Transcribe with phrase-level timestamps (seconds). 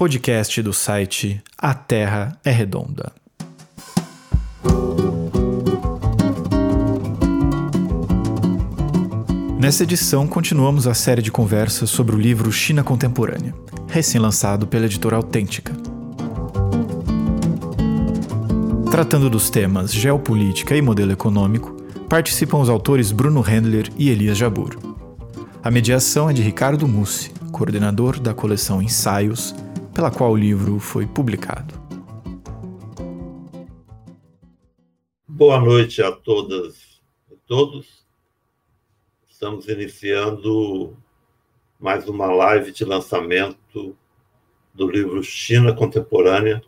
[0.00, 3.12] podcast do site A Terra é Redonda.
[9.58, 13.54] Nessa edição, continuamos a série de conversas sobre o livro China Contemporânea,
[13.88, 15.74] recém-lançado pela editora Autêntica.
[18.90, 21.76] Tratando dos temas geopolítica e modelo econômico,
[22.08, 24.78] participam os autores Bruno Rendler e Elias Jabur.
[25.62, 29.54] A mediação é de Ricardo Mussi, coordenador da coleção Ensaios,
[30.00, 31.74] pela qual o livro foi publicado.
[35.28, 38.06] Boa noite a todas e todos.
[39.28, 40.96] Estamos iniciando
[41.78, 43.94] mais uma live de lançamento
[44.72, 46.62] do livro China Contemporânea,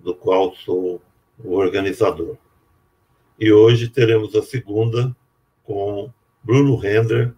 [0.00, 1.02] do qual sou
[1.44, 2.38] o organizador.
[3.38, 5.14] E hoje teremos a segunda
[5.62, 6.10] com
[6.42, 7.34] Bruno Render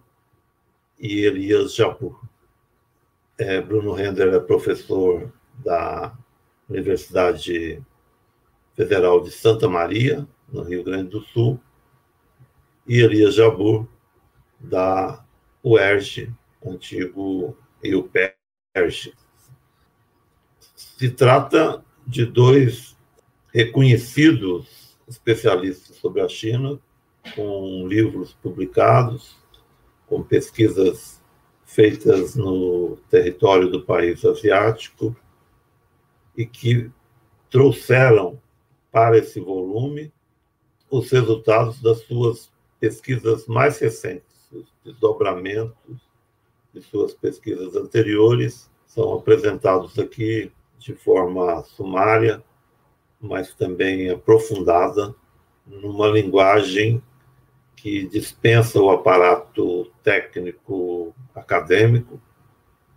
[0.97, 2.21] e Elias Japur.
[3.37, 5.33] É, Bruno Render é professor
[5.65, 6.17] da
[6.69, 7.83] Universidade
[8.77, 11.61] Federal de Santa Maria, no Rio Grande do Sul,
[12.87, 13.89] e Elias Jabur
[14.61, 15.25] da
[15.65, 16.33] UERJ,
[16.65, 19.15] antigo IUPERJ.
[20.75, 22.97] Se trata de dois
[23.53, 26.79] reconhecidos especialistas sobre a China,
[27.35, 29.37] com livros publicados,
[30.07, 31.23] com pesquisas
[31.75, 35.15] feitas no território do país asiático
[36.37, 36.91] e que
[37.51, 38.41] trouxeram
[38.93, 40.13] para esse volume
[40.89, 46.09] os resultados das suas pesquisas mais recentes os desdobramentos
[46.73, 48.71] de suas pesquisas anteriores.
[48.87, 52.43] São apresentados aqui de forma sumária,
[53.21, 55.15] mas também aprofundada,
[55.67, 57.03] numa linguagem
[57.77, 62.21] que dispensa o aparato técnico acadêmico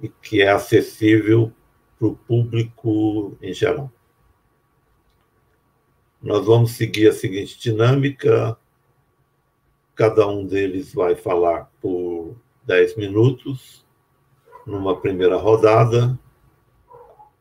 [0.02, 1.52] e que é acessível
[1.98, 3.92] para o público em geral.
[6.22, 8.58] Nós vamos seguir a seguinte dinâmica:
[9.96, 13.86] Cada um deles vai falar por 10 minutos,
[14.66, 16.18] numa primeira rodada.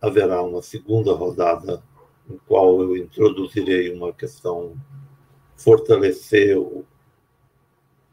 [0.00, 1.82] Haverá uma segunda rodada,
[2.30, 4.76] em qual eu introduzirei uma questão,
[5.56, 6.84] fortalecer o,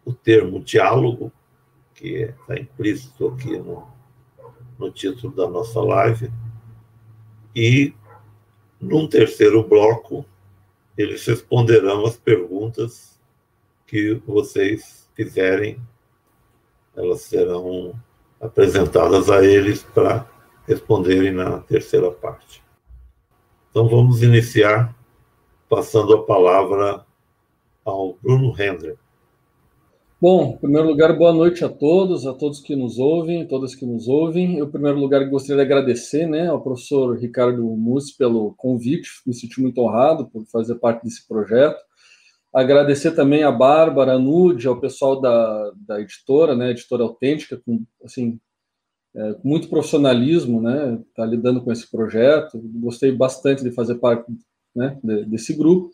[0.05, 1.31] o termo diálogo,
[1.93, 3.87] que está implícito aqui no,
[4.77, 6.31] no título da nossa live.
[7.55, 7.93] E,
[8.79, 10.25] num terceiro bloco,
[10.97, 13.19] eles responderão as perguntas
[13.85, 15.79] que vocês fizerem,
[16.95, 17.93] elas serão
[18.39, 20.27] apresentadas a eles para
[20.67, 22.63] responderem na terceira parte.
[23.69, 24.95] Então vamos iniciar
[25.69, 27.05] passando a palavra
[27.83, 28.97] ao Bruno Hendler.
[30.23, 33.85] Bom, em primeiro lugar, boa noite a todos, a todos que nos ouvem, todas que
[33.85, 34.57] nos ouvem.
[34.57, 39.33] Eu, em primeiro lugar, gostaria de agradecer né, ao professor Ricardo Mus pelo convite, me
[39.33, 41.77] senti muito honrado por fazer parte desse projeto.
[42.53, 47.83] Agradecer também a Bárbara, a Nude, ao pessoal da, da editora, né, editora autêntica, com,
[48.01, 48.39] assim,
[49.13, 52.61] é, muito profissionalismo, né, tá lidando com esse projeto.
[52.75, 54.31] Gostei bastante de fazer parte
[54.73, 55.91] né, de, desse grupo.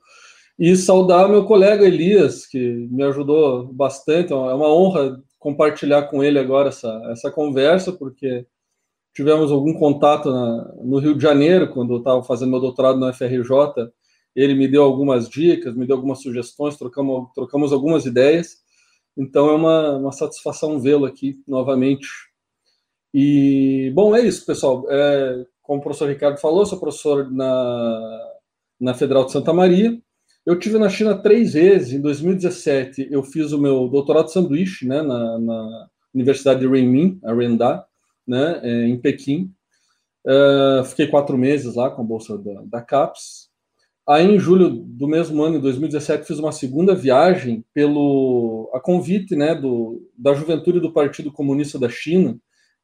[0.60, 2.60] E saudar meu colega Elias, que
[2.92, 4.34] me ajudou bastante.
[4.34, 8.46] É uma honra compartilhar com ele agora essa, essa conversa, porque
[9.14, 13.14] tivemos algum contato na, no Rio de Janeiro, quando eu estava fazendo meu doutorado na
[13.14, 13.90] FRJ,
[14.36, 18.58] ele me deu algumas dicas, me deu algumas sugestões, trocamos, trocamos algumas ideias.
[19.18, 22.08] Então é uma, uma satisfação vê-lo aqui novamente.
[23.14, 24.86] E, bom, é isso, pessoal.
[24.90, 28.30] É, como o professor Ricardo falou, sou professor na,
[28.78, 29.98] na Federal de Santa Maria.
[30.46, 31.94] Eu tive na China três vezes.
[31.94, 37.20] Em 2017, eu fiz o meu doutorado de sanduíche né, na, na Universidade de Renmin,
[37.24, 37.86] a Renda,
[38.28, 39.52] né, é, em Pequim.
[40.26, 43.50] Uh, fiquei quatro meses lá com a bolsa da, da CAPES.
[44.08, 49.36] Aí, em julho do mesmo ano, em 2017, fiz uma segunda viagem pelo a convite
[49.36, 52.40] né, do, da Juventude do Partido Comunista da China,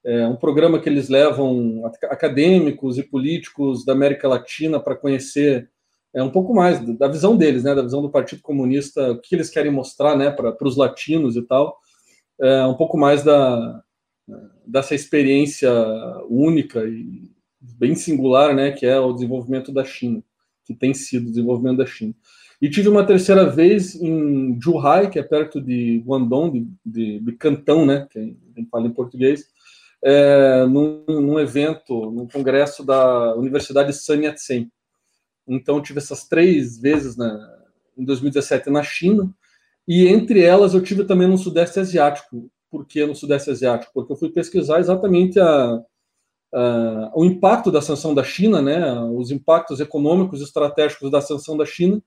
[0.05, 5.67] é um programa que eles levam acadêmicos e políticos da América Latina para conhecer
[6.15, 9.35] é, um pouco mais da visão deles, né, da visão do Partido Comunista, o que
[9.35, 11.77] eles querem mostrar né, para os latinos e tal,
[12.41, 13.83] é, um pouco mais da,
[14.65, 15.71] dessa experiência
[16.29, 17.29] única e
[17.59, 20.23] bem singular né, que é o desenvolvimento da China
[20.65, 22.13] que tem sido o desenvolvimento da China.
[22.61, 27.85] E tive uma terceira vez em Zhuhai, que é perto de Guangdong, de, de Cantão,
[27.85, 29.45] né, que a gente fala em português,
[30.03, 34.71] é, num, num, evento, num congresso da Universidade Sun Yat-sen.
[35.47, 37.37] Então, tive essas três vezes na,
[37.97, 39.33] em 2017 na China,
[39.87, 42.49] e entre elas eu tive também no Sudeste Asiático.
[42.71, 43.91] Por que no Sudeste Asiático?
[43.93, 49.31] Porque eu fui pesquisar exatamente a, uh, o impacto da sanção da China, né, os
[49.31, 52.01] impactos econômicos e estratégicos da sanção da China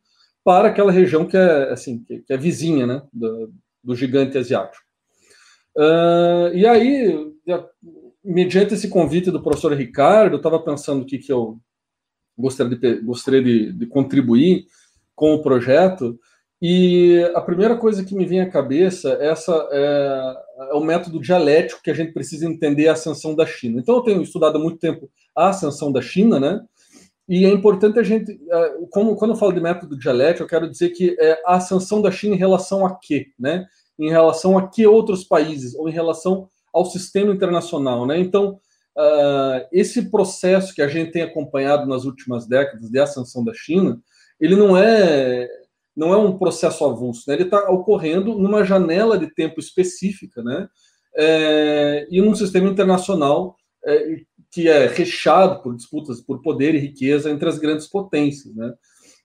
[0.44, 3.52] para aquela região que é assim que é vizinha, né, do,
[3.82, 4.82] do gigante asiático.
[5.76, 7.32] Uh, e aí,
[8.24, 11.60] mediante esse convite do professor Ricardo, eu estava pensando o que, que eu
[12.38, 14.66] gostaria, de, gostaria de, de contribuir
[15.14, 16.18] com o projeto.
[16.60, 20.36] E a primeira coisa que me vem à cabeça essa é,
[20.70, 23.80] é, o método dialético que a gente precisa entender a ascensão da China.
[23.80, 26.60] Então, eu tenho estudado há muito tempo a ascensão da China, né?
[27.28, 30.68] E é importante a gente, é, como quando eu falo de método dialético, eu quero
[30.68, 33.66] dizer que é a ascensão da China em relação a quê, né?
[33.98, 38.18] Em relação a que outros países ou em relação ao sistema internacional, né?
[38.18, 38.58] Então,
[38.98, 44.00] uh, esse processo que a gente tem acompanhado nas últimas décadas de ascensão da China,
[44.40, 45.48] ele não é
[45.96, 47.34] não é um processo avulso, né?
[47.34, 50.68] ele está ocorrendo numa janela de tempo específica, né?
[51.16, 57.28] É, e num sistema internacional é, que é recheado por disputas por poder e riqueza
[57.28, 58.72] entre as grandes potências, né?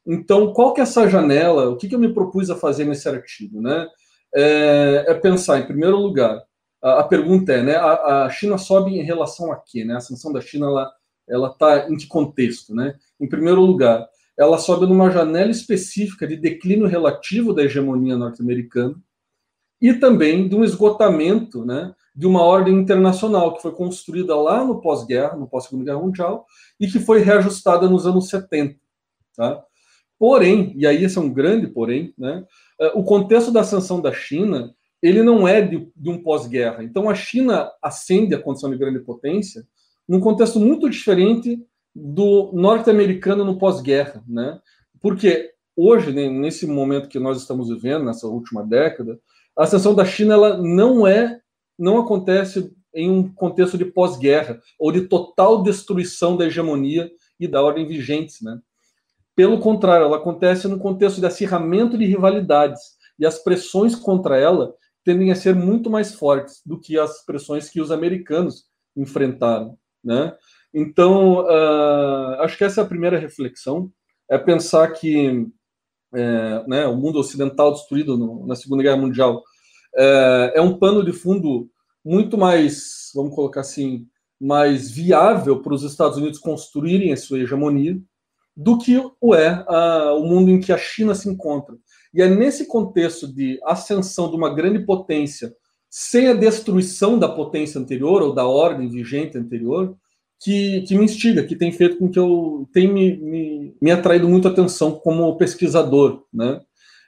[0.05, 1.69] Então, qual que é essa janela?
[1.69, 3.87] O que, que eu me propus a fazer nesse artigo, né?
[4.35, 6.41] É, é pensar, em primeiro lugar,
[6.83, 7.75] a, pergunta é, né?
[7.75, 9.93] A, a, China sobe em relação a quê, né?
[9.93, 10.91] A ascensão da China, ela
[11.25, 12.95] ela está em que contexto, né?
[13.19, 14.05] Em primeiro lugar,
[14.37, 18.95] ela sobe numa janela específica de declínio relativo da hegemonia norte-americana
[19.81, 24.79] e também de um esgotamento né, de uma ordem internacional que foi construída lá no
[24.79, 26.45] pós-guerra, no pós-segunda guerra mundial,
[26.79, 28.79] e que foi reajustada nos anos 70.
[29.35, 29.61] Tá?
[30.17, 32.45] Porém, e aí esse é um grande porém, né,
[32.79, 36.81] eh, o contexto da sanção da China ele não é de, de um pós-guerra.
[36.81, 39.67] Então a China ascende a condição de grande potência
[40.07, 41.61] num contexto muito diferente
[41.93, 44.59] do norte-americano no pós-guerra, né?
[45.01, 49.19] Porque hoje, né, nesse momento que nós estamos vivendo, nessa última década,
[49.57, 51.41] a ascensão da China ela não é,
[51.77, 57.61] não acontece em um contexto de pós-guerra ou de total destruição da hegemonia e da
[57.61, 58.57] ordem vigentes, né?
[59.35, 62.81] Pelo contrário, ela acontece num contexto de acirramento de rivalidades
[63.19, 64.73] e as pressões contra ela
[65.03, 68.65] tendem a ser muito mais fortes do que as pressões que os americanos
[68.95, 70.35] enfrentaram, né?
[70.73, 73.91] Então, uh, acho que essa é a primeira reflexão,
[74.29, 75.47] é pensar que
[76.13, 79.43] é, né, o mundo ocidental destruído no, na Segunda Guerra Mundial
[79.95, 81.69] é, é, um pano de fundo
[82.03, 84.07] muito mais, vamos colocar assim,
[84.39, 87.99] mais viável para os Estados Unidos construírem a sua hegemonia
[88.55, 91.75] do que o é a, o mundo em que a China se encontra.
[92.13, 95.53] E é nesse contexto de ascensão de uma grande potência
[95.89, 99.95] sem a destruição da potência anterior ou da ordem vigente anterior,
[100.41, 104.27] que, que me instiga, que tem feito com que eu tenha me, me, me atraído
[104.27, 106.59] muito atenção como pesquisador, né?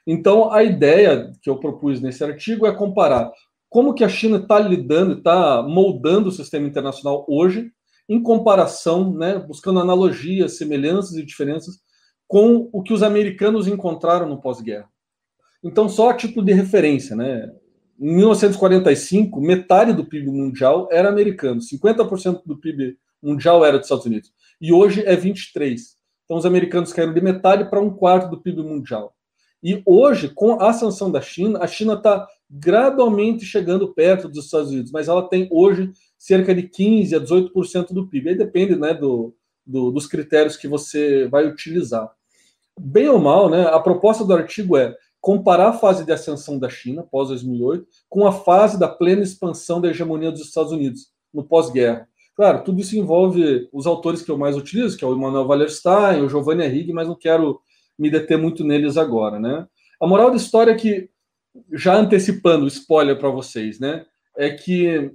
[0.06, 3.30] Então, a ideia que eu propus nesse artigo é comparar
[3.68, 7.72] como que a China está lidando, está moldando o sistema internacional hoje,
[8.08, 11.74] em comparação, né, buscando analogias, semelhanças e diferenças
[12.28, 14.88] com o que os americanos encontraram no pós-guerra.
[15.66, 17.52] Então, só a título de referência, né,
[17.98, 24.06] em 1945, metade do PIB mundial era americano, 50% do PIB mundial era dos Estados
[24.06, 24.30] Unidos.
[24.60, 25.96] E hoje é 23.
[26.24, 29.12] Então os americanos caíram de metade para um quarto do PIB mundial.
[29.60, 34.70] E hoje, com a sanção da China, a China está gradualmente chegando perto dos Estados
[34.70, 38.28] Unidos, mas ela tem hoje cerca de 15% a 18% do PIB.
[38.28, 39.34] Aí depende né, do,
[39.66, 42.08] do, dos critérios que você vai utilizar.
[42.78, 44.94] Bem ou mal, né, a proposta do artigo é
[45.26, 49.80] comparar a fase de ascensão da China, pós 2008, com a fase da plena expansão
[49.80, 52.08] da hegemonia dos Estados Unidos, no pós-guerra.
[52.36, 56.22] Claro, tudo isso envolve os autores que eu mais utilizo, que é o Emmanuel Wallerstein,
[56.22, 57.60] o Giovanni Arrighi, mas não quero
[57.98, 59.66] me deter muito neles agora, né?
[60.00, 61.10] A moral da história é que,
[61.72, 64.06] já antecipando o spoiler para vocês, né,
[64.36, 65.10] é que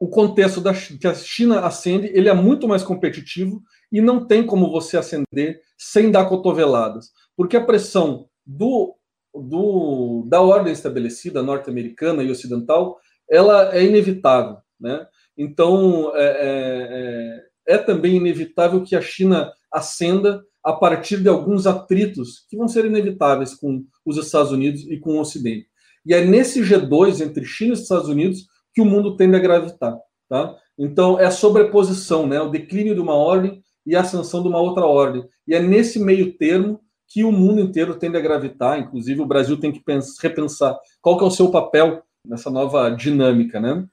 [0.00, 3.62] o contexto da que a China acende, ele é muito mais competitivo
[3.92, 8.96] e não tem como você acender sem dar cotoveladas, porque a pressão do,
[9.34, 12.98] do da ordem estabelecida norte-americana e ocidental,
[13.30, 15.06] ela é inevitável, né?
[15.36, 21.66] Então, é, é, é, é também inevitável que a China ascenda a partir de alguns
[21.66, 25.66] atritos que vão ser inevitáveis com os Estados Unidos e com o Ocidente.
[26.04, 29.96] E é nesse G2 entre China e Estados Unidos que o mundo tende a gravitar.
[30.28, 30.56] Tá?
[30.78, 32.40] Então, é a sobreposição, né?
[32.40, 35.24] o declínio de uma ordem e a ascensão de uma outra ordem.
[35.46, 36.80] E é nesse meio termo
[37.12, 41.18] que o mundo inteiro tende a gravitar, inclusive o Brasil tem que pensar, repensar qual
[41.18, 43.60] que é o seu papel nessa nova dinâmica.
[43.60, 43.86] Né?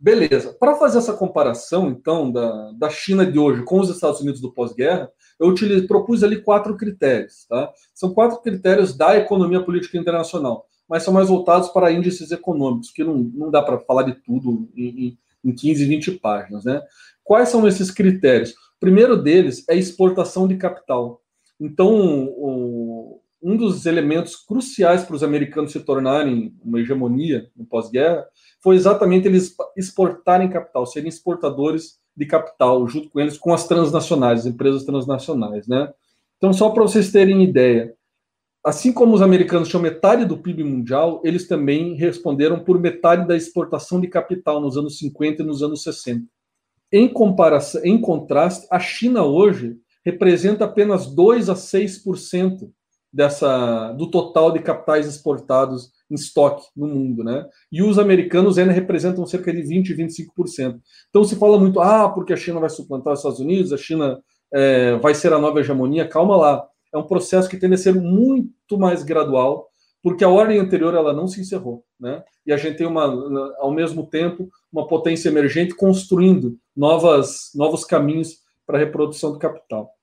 [0.00, 0.52] Beleza.
[0.58, 4.52] Para fazer essa comparação, então, da, da China de hoje com os Estados Unidos do
[4.52, 5.08] pós-guerra,
[5.38, 7.46] eu utilizo, propus ali quatro critérios.
[7.48, 7.72] Tá?
[7.94, 13.04] São quatro critérios da economia política internacional, mas são mais voltados para índices econômicos, que
[13.04, 16.64] não, não dá para falar de tudo em, em, em 15, 20 páginas.
[16.64, 16.82] Né?
[17.22, 18.50] Quais são esses critérios?
[18.50, 21.22] O primeiro deles é exportação de capital.
[21.60, 28.26] Então, o, um dos elementos cruciais para os americanos se tornarem uma hegemonia no pós-guerra
[28.62, 34.40] foi exatamente eles exportarem capital, serem exportadores de capital, junto com eles, com as transnacionais,
[34.40, 35.92] as empresas transnacionais, né?
[36.38, 37.94] Então, só para vocês terem ideia,
[38.64, 43.36] assim como os americanos tinham metade do PIB mundial, eles também responderam por metade da
[43.36, 46.24] exportação de capital nos anos 50 e nos anos 60.
[46.90, 52.70] Em comparação, em contraste, a China hoje representa apenas 2 a 6%
[53.12, 57.44] dessa do total de capitais exportados em estoque no mundo, né?
[57.72, 60.78] E os americanos ainda representam cerca de 20, 25%.
[61.08, 64.20] Então se fala muito, ah, porque a China vai suplantar os Estados Unidos, a China
[64.54, 66.06] é, vai ser a nova hegemonia.
[66.06, 69.68] Calma lá, é um processo que tende a ser muito mais gradual,
[70.02, 72.22] porque a ordem anterior ela não se encerrou, né?
[72.46, 73.04] E a gente tem uma,
[73.58, 79.95] ao mesmo tempo, uma potência emergente construindo novas, novos caminhos para a reprodução do capital.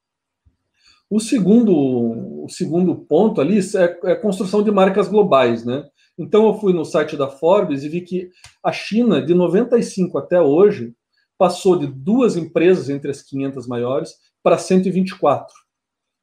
[1.13, 5.85] O segundo, o segundo ponto ali é, é a construção de marcas globais, né?
[6.17, 8.31] Então eu fui no site da Forbes e vi que
[8.63, 10.91] a China, de 95 até hoje,
[11.37, 14.09] passou de duas empresas entre as 500 maiores
[14.41, 15.53] para 124,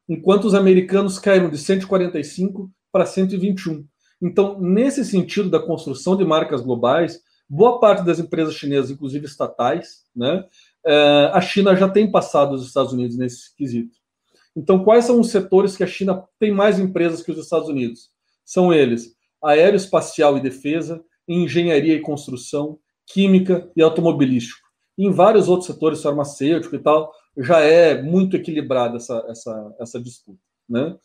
[0.08, 3.86] enquanto os americanos caíram de 145 para 121.
[4.20, 10.04] Então, nesse sentido da construção de marcas globais, boa parte das empresas chinesas, inclusive estatais,
[10.16, 10.44] né,
[10.84, 13.99] eh, a China já tem passado os Estados Unidos nesse quesito.
[14.56, 18.10] Então, quais são os setores que a China tem mais empresas que os Estados Unidos?
[18.44, 24.68] São eles: aeroespacial e defesa, engenharia e construção, química e automobilístico.
[24.98, 30.00] E em vários outros setores, farmacêutico e tal, já é muito equilibrada essa, essa, essa
[30.00, 30.38] disputa.
[30.68, 30.96] Né?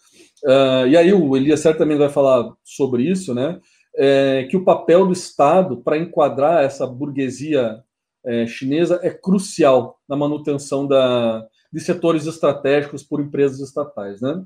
[0.43, 3.59] Uh, e aí o Elias certamente vai falar sobre isso, né?
[3.97, 7.81] É, que o papel do Estado para enquadrar essa burguesia
[8.25, 14.21] é, chinesa é crucial na manutenção da, de setores estratégicos por empresas estatais.
[14.21, 14.41] Né?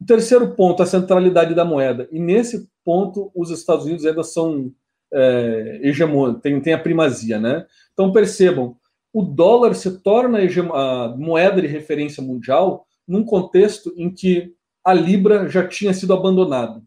[0.00, 2.08] O terceiro ponto, a centralidade da moeda.
[2.12, 4.72] E nesse ponto, os Estados Unidos ainda são
[5.12, 7.40] é, hegemônicos, tem, tem a primazia.
[7.40, 7.66] Né?
[7.92, 8.76] Então percebam,
[9.12, 14.54] o dólar se torna a moeda de referência mundial num contexto em que
[14.84, 16.80] a libra já tinha sido abandonada.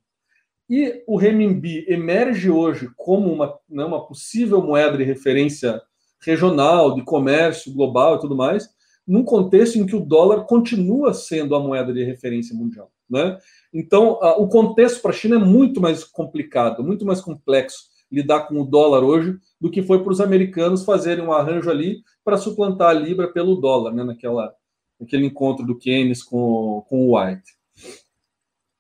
[0.70, 5.82] E o renminbi emerge hoje como uma, né, uma possível moeda de referência
[6.22, 8.70] regional, de comércio global e tudo mais,
[9.07, 12.91] num contexto em que o dólar continua sendo a moeda de referência mundial.
[13.09, 13.38] Né?
[13.74, 18.62] Então, o contexto para a China é muito mais complicado, muito mais complexo lidar com
[18.62, 22.89] o dólar hoje do que foi para os americanos fazerem um arranjo ali para suplantar
[22.89, 24.53] a libra pelo dólar, né, naquela,
[25.00, 27.43] naquele encontro do Keynes com, com o White.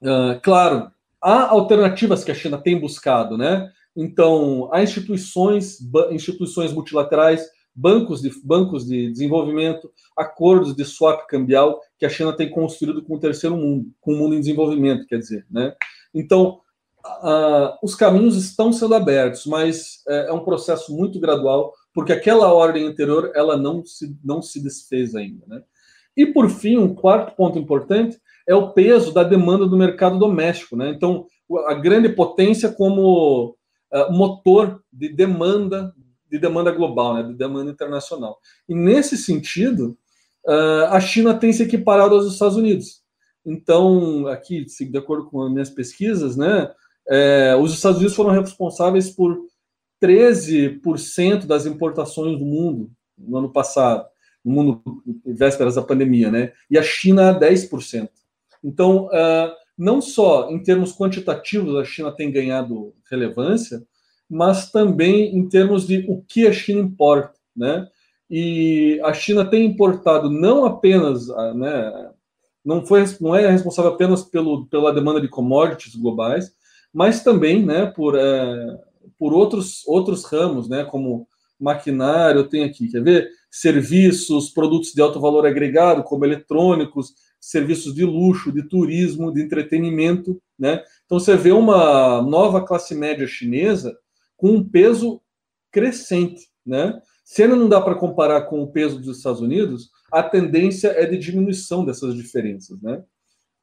[0.01, 0.91] Uh, claro,
[1.21, 3.71] há alternativas que a China tem buscado, né?
[3.95, 5.79] Então, há instituições,
[6.11, 12.49] instituições multilaterais, bancos de, bancos de desenvolvimento, acordos de swap cambial que a China tem
[12.49, 15.75] construído com o terceiro mundo, com o mundo em desenvolvimento, quer dizer, né?
[16.13, 16.61] Então,
[17.05, 22.53] uh, os caminhos estão sendo abertos, mas é, é um processo muito gradual, porque aquela
[22.53, 25.45] ordem anterior ela não se, não se desfez ainda.
[25.47, 25.61] Né?
[26.15, 28.17] E, por fim, um quarto ponto importante
[28.47, 30.75] é o peso da demanda do mercado doméstico.
[30.75, 30.89] Né?
[30.89, 31.25] Então,
[31.67, 33.55] a grande potência como
[33.93, 35.93] uh, motor de demanda
[36.35, 37.23] de demanda global, né?
[37.23, 38.39] de demanda internacional.
[38.67, 39.97] E, nesse sentido,
[40.45, 43.01] uh, a China tem se equiparado aos Estados Unidos.
[43.45, 46.71] Então, aqui, de acordo com as minhas pesquisas, né,
[47.07, 49.37] é, os Estados Unidos foram responsáveis por
[50.03, 54.07] 13% das importações do mundo no ano passado,
[54.43, 54.83] no mundo
[55.23, 56.51] vésperas da pandemia, né?
[56.69, 58.09] E a China 10%.
[58.63, 63.85] Então, uh, não só em termos quantitativos a China tem ganhado relevância,
[64.29, 67.87] mas também em termos de o que a China importa, né?
[68.29, 72.11] E a China tem importado não apenas, ah, né,
[72.63, 76.51] não foi não é responsável apenas pelo, pela demanda de commodities globais,
[76.91, 78.79] mas também, né, por é,
[79.17, 81.27] por outros, outros ramos, né, como
[81.59, 83.29] maquinário, eu tenho aqui, quer ver?
[83.49, 90.41] Serviços, produtos de alto valor agregado, como eletrônicos, serviços de luxo, de turismo, de entretenimento,
[90.57, 90.83] né?
[91.05, 93.95] Então você vê uma nova classe média chinesa
[94.35, 95.21] com um peso
[95.71, 96.99] crescente, né?
[97.23, 101.05] Se ainda não dá para comparar com o peso dos Estados Unidos, a tendência é
[101.05, 103.03] de diminuição dessas diferenças, né?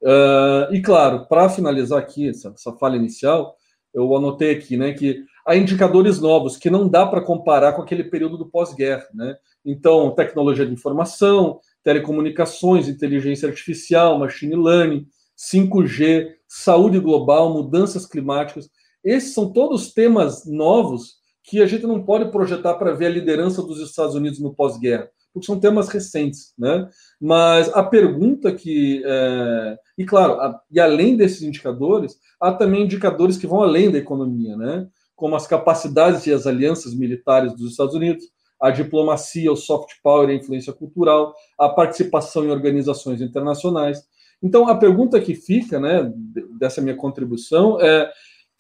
[0.03, 3.57] Uh, e claro, para finalizar aqui essa, essa falha inicial,
[3.95, 8.05] eu anotei aqui, né, que há indicadores novos que não dá para comparar com aquele
[8.05, 9.37] período do pós-guerra, né?
[9.65, 18.71] Então, tecnologia de informação, telecomunicações, inteligência artificial, machine learning, 5G, saúde global, mudanças climáticas,
[19.05, 23.63] esses são todos temas novos que a gente não pode projetar para ver a liderança
[23.63, 26.89] dos Estados Unidos no pós-guerra, porque são temas recentes, né?
[27.21, 29.77] Mas a pergunta que, é...
[29.99, 30.61] e claro, a...
[30.71, 34.87] e além desses indicadores, há também indicadores que vão além da economia, né?
[35.17, 38.25] Como as capacidades e as alianças militares dos Estados Unidos,
[38.61, 43.99] a diplomacia, o soft power, a influência cultural, a participação em organizações internacionais.
[44.41, 46.13] Então, a pergunta que fica, né,
[46.59, 48.11] dessa minha contribuição é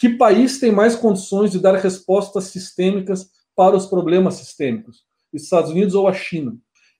[0.03, 5.05] que país tem mais condições de dar respostas sistêmicas para os problemas sistêmicos?
[5.33, 6.57] Estados Unidos ou a China?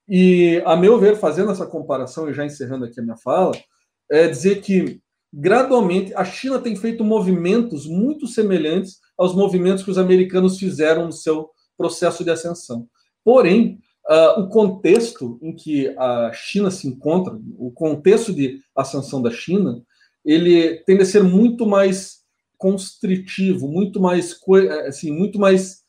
[0.09, 3.61] E, a meu ver, fazendo essa comparação e já encerrando aqui a minha fala,
[4.09, 5.01] é dizer que
[5.33, 11.13] gradualmente a China tem feito movimentos muito semelhantes aos movimentos que os americanos fizeram no
[11.13, 12.87] seu processo de ascensão.
[13.25, 19.33] Porém, uh, o contexto em que a China se encontra, o contexto de ascensão da
[19.33, 19.83] China,
[20.25, 22.22] ele tende a ser muito mais
[22.63, 24.39] constritivo, muito mais
[24.87, 25.81] assim, muito mais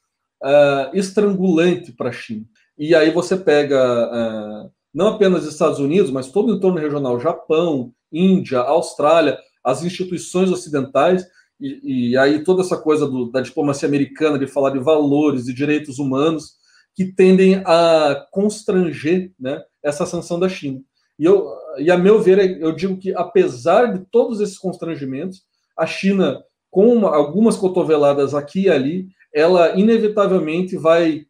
[0.44, 2.44] uh, estrangulante para a China.
[2.76, 7.94] E aí você pega uh, não apenas Estados Unidos, mas todo o entorno regional, Japão,
[8.12, 11.24] Índia, Austrália, as instituições ocidentais,
[11.62, 15.54] e, e aí toda essa coisa do, da diplomacia americana de falar de valores e
[15.54, 16.56] direitos humanos,
[16.96, 20.82] que tendem a constranger né, essa sanção da China.
[21.20, 25.44] E, eu, e a meu ver, eu digo que, apesar de todos esses constrangimentos,
[25.78, 31.28] a China, com uma, algumas cotoveladas aqui e ali, ela inevitavelmente vai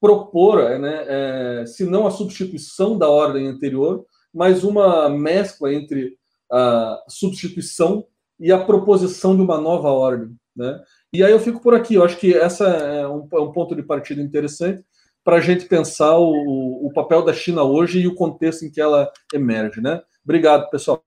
[0.00, 4.04] propor, né, é, se não a substituição da ordem anterior,
[4.34, 6.16] mas uma mescla entre
[6.50, 8.04] a substituição
[8.40, 10.34] e a proposição de uma nova ordem.
[10.56, 10.82] Né?
[11.12, 11.94] E aí eu fico por aqui.
[11.94, 14.82] Eu acho que essa é um, é um ponto de partida interessante
[15.22, 18.80] para a gente pensar o, o, papel da China hoje e o contexto em que
[18.80, 20.02] ela emerge, né?
[20.24, 21.00] Obrigado, pessoal.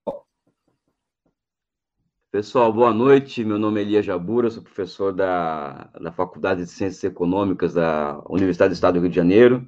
[2.34, 3.46] Pessoal, boa noite.
[3.46, 8.72] Meu nome é Elia Jabura, sou professor da, da Faculdade de Ciências Econômicas da Universidade
[8.72, 9.68] do Estado do Rio de Janeiro.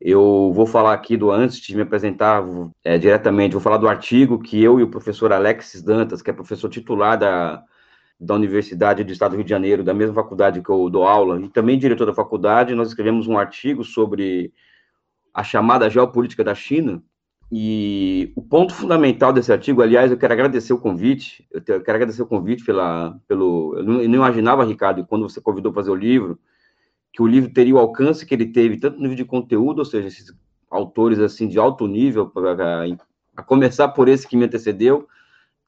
[0.00, 2.44] Eu vou falar aqui do antes de me apresentar
[2.84, 6.32] é, diretamente, vou falar do artigo que eu e o professor Alexis Dantas, que é
[6.32, 7.64] professor titular da,
[8.20, 11.40] da Universidade do Estado do Rio de Janeiro, da mesma faculdade que eu dou aula,
[11.40, 14.52] e também diretor da faculdade, nós escrevemos um artigo sobre
[15.34, 17.02] a chamada geopolítica da China,
[17.50, 22.22] e o ponto fundamental desse artigo, aliás, eu quero agradecer o convite, eu quero agradecer
[22.22, 25.90] o convite pela, pelo, eu não, eu não imaginava, Ricardo, quando você convidou para fazer
[25.90, 26.38] o livro,
[27.12, 29.84] que o livro teria o alcance que ele teve, tanto no nível de conteúdo, ou
[29.84, 30.32] seja, esses
[30.70, 35.08] autores, assim, de alto nível, a, a começar por esse que me antecedeu,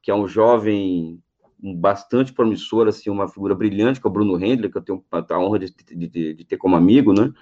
[0.03, 1.19] que é um jovem
[1.63, 5.39] bastante promissor, assim, uma figura brilhante, que é o Bruno Hendler, que eu tenho a
[5.39, 7.33] honra de, de, de, ter como amigo, né?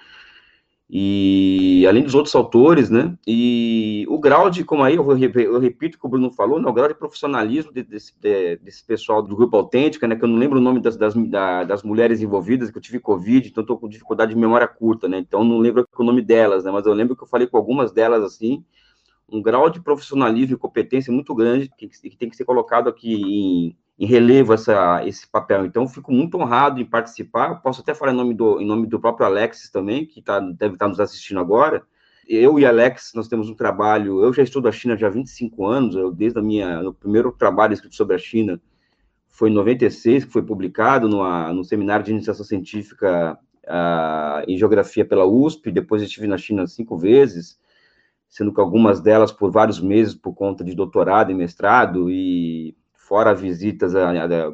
[0.90, 3.14] E além dos outros autores, né?
[3.26, 6.66] E o grau de, como aí eu, eu repito o que o Bruno falou, né?
[6.66, 10.16] o grau de profissionalismo desse, desse pessoal do Grupo Autêntica, né?
[10.16, 11.12] Que eu não lembro o nome das, das,
[11.66, 15.18] das mulheres envolvidas, que eu tive Covid, então estou com dificuldade de memória curta, né?
[15.18, 16.70] Então não lembro o nome delas, né?
[16.70, 18.64] Mas eu lembro que eu falei com algumas delas assim,
[19.30, 23.12] um grau de profissionalismo e competência muito grande que, que tem que ser colocado aqui
[23.12, 25.66] em em relevo essa, esse papel.
[25.66, 27.56] Então, fico muito honrado em participar.
[27.56, 30.74] Posso até falar em nome do, em nome do próprio Alexis também, que tá, deve
[30.74, 31.82] estar nos assistindo agora.
[32.28, 34.22] Eu e Alex, nós temos um trabalho.
[34.22, 35.96] Eu já estudo a China já há 25 anos.
[35.96, 38.60] Eu, desde a minha, o primeiro trabalho escrito sobre a China
[39.26, 45.04] foi em 96, que foi publicado numa, no seminário de iniciação científica uh, em geografia
[45.04, 45.72] pela USP.
[45.72, 47.58] Depois estive na China cinco vezes,
[48.28, 52.76] sendo que algumas delas por vários meses por conta de doutorado e mestrado e
[53.08, 53.94] fora visitas,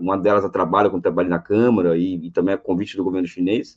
[0.00, 3.26] uma delas a trabalho, quando trabalho na Câmara, e, e, também a convite do governo
[3.26, 3.76] chinês.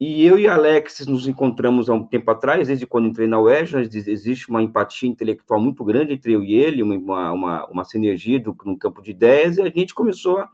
[0.00, 3.90] E eu e Alex nos encontramos há um tempo atrás, desde quando entrei na UERJ,
[4.10, 8.56] existe uma empatia intelectual muito grande entre eu e ele, uma, uma, uma sinergia do,
[8.64, 10.48] no campo de ideias, e a gente começou a,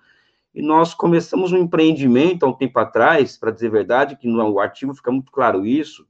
[0.52, 4.58] e nós começamos um empreendimento há um tempo atrás, para dizer a verdade, que no
[4.58, 6.04] artigo fica muito claro isso,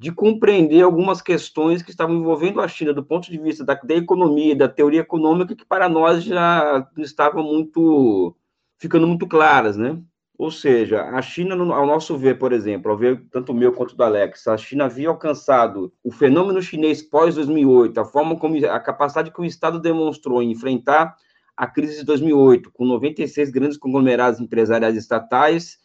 [0.00, 3.94] de compreender algumas questões que estavam envolvendo a China do ponto de vista da, da
[3.94, 8.34] economia, da teoria econômica, que para nós já estavam muito
[8.78, 10.00] ficando muito claras, né?
[10.38, 13.94] Ou seja, a China, ao nosso ver, por exemplo, ao ver tanto o meu quanto
[13.94, 19.30] do Alex, a China havia alcançado o fenômeno chinês pós-2008, a forma como a capacidade
[19.30, 21.14] que o Estado demonstrou em enfrentar
[21.54, 25.78] a crise de 2008, com 96 grandes conglomerados empresariais estatais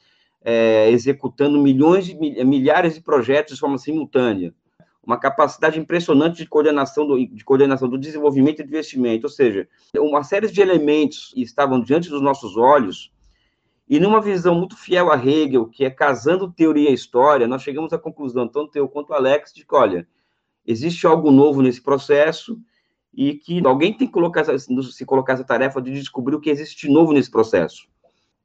[0.45, 4.53] é, executando milhões de milhares de projetos de forma simultânea,
[5.03, 9.67] uma capacidade impressionante de coordenação do, de coordenação do desenvolvimento e do investimento, ou seja,
[9.97, 13.11] uma série de elementos estavam diante dos nossos olhos
[13.89, 17.91] e numa visão muito fiel a Hegel, que é casando teoria e história, nós chegamos
[17.91, 20.07] à conclusão, tanto eu quanto o Alex, de que, olha,
[20.65, 22.59] existe algo novo nesse processo
[23.13, 26.87] e que alguém tem que colocar, se colocar essa tarefa de descobrir o que existe
[26.87, 27.87] de novo nesse processo.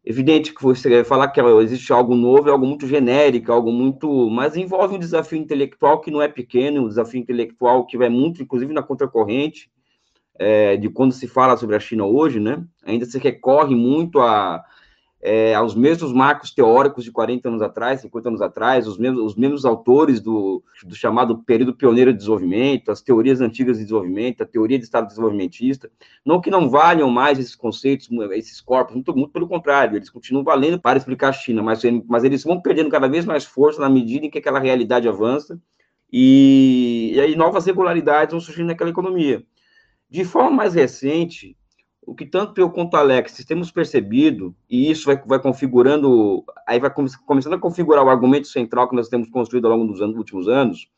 [0.03, 4.31] Evidente que você falar que existe algo novo é algo muito genérico, algo muito.
[4.31, 8.43] Mas envolve um desafio intelectual que não é pequeno, um desafio intelectual que vai muito,
[8.43, 9.71] inclusive, na contracorrente
[10.39, 12.65] é, de quando se fala sobre a China hoje, né?
[12.83, 14.65] Ainda se recorre muito a,
[15.22, 19.35] é, aos mesmos marcos teóricos de 40 anos atrás, 50 anos atrás, os mesmos, os
[19.35, 24.46] mesmos autores do, do chamado período pioneiro de desenvolvimento, as teorias antigas de desenvolvimento, a
[24.46, 25.90] teoria de Estado desenvolvimentista,
[26.24, 30.42] não que não valham mais esses conceitos, esses corpos, muito, muito pelo contrário, eles continuam
[30.42, 33.90] valendo para explicar a China, mas, mas eles vão perdendo cada vez mais força na
[33.90, 35.61] medida em que aquela realidade avança
[36.11, 39.44] e, e aí novas regularidades vão surgindo naquela economia.
[40.09, 41.56] De forma mais recente,
[42.11, 46.92] o que tanto eu quanto Alex temos percebido, e isso vai, vai configurando, aí vai
[47.25, 50.49] começando a configurar o argumento central que nós temos construído ao longo dos anos, últimos
[50.49, 50.88] anos,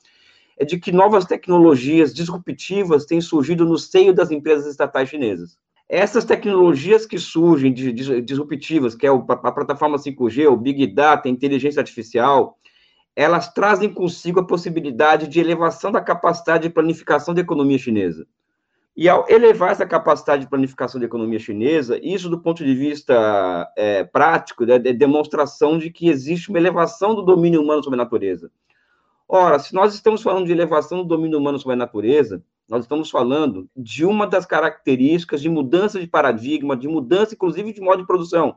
[0.59, 5.59] é de que novas tecnologias disruptivas têm surgido no seio das empresas estatais chinesas.
[5.87, 9.18] Essas tecnologias que surgem disruptivas, que é a
[9.53, 12.57] plataforma 5G, o Big Data, a inteligência artificial,
[13.14, 18.27] elas trazem consigo a possibilidade de elevação da capacidade de planificação da economia chinesa.
[18.94, 23.72] E ao elevar essa capacidade de planificação da economia chinesa, isso do ponto de vista
[23.74, 28.05] é, prático, né, é demonstração de que existe uma elevação do domínio humano sobre a
[28.05, 28.50] natureza.
[29.26, 33.09] Ora, se nós estamos falando de elevação do domínio humano sobre a natureza, nós estamos
[33.09, 38.07] falando de uma das características de mudança de paradigma, de mudança, inclusive, de modo de
[38.07, 38.57] produção.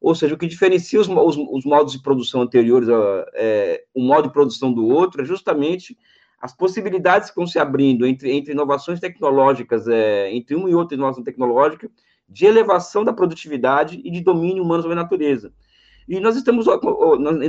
[0.00, 2.88] Ou seja, o que diferencia os, os, os modos de produção anteriores,
[3.34, 5.98] é, um modo de produção do outro, é justamente
[6.44, 10.94] as possibilidades que vão se abrindo entre, entre inovações tecnológicas, é, entre uma e outra
[10.94, 11.90] inovação tecnológica,
[12.28, 15.54] de elevação da produtividade e de domínio humano sobre a natureza.
[16.06, 16.66] E nós estamos,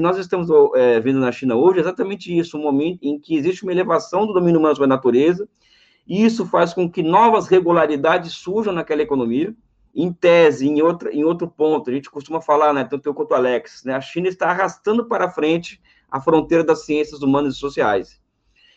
[0.02, 3.74] nós estamos é, vendo na China hoje exatamente isso, um momento em que existe uma
[3.74, 5.46] elevação do domínio humano sobre a natureza,
[6.08, 9.54] e isso faz com que novas regularidades surjam naquela economia.
[9.94, 13.32] Em tese, em, outra, em outro ponto, a gente costuma falar, né, tanto eu quanto
[13.32, 17.58] o Alex, né, a China está arrastando para frente a fronteira das ciências humanas e
[17.58, 18.24] sociais.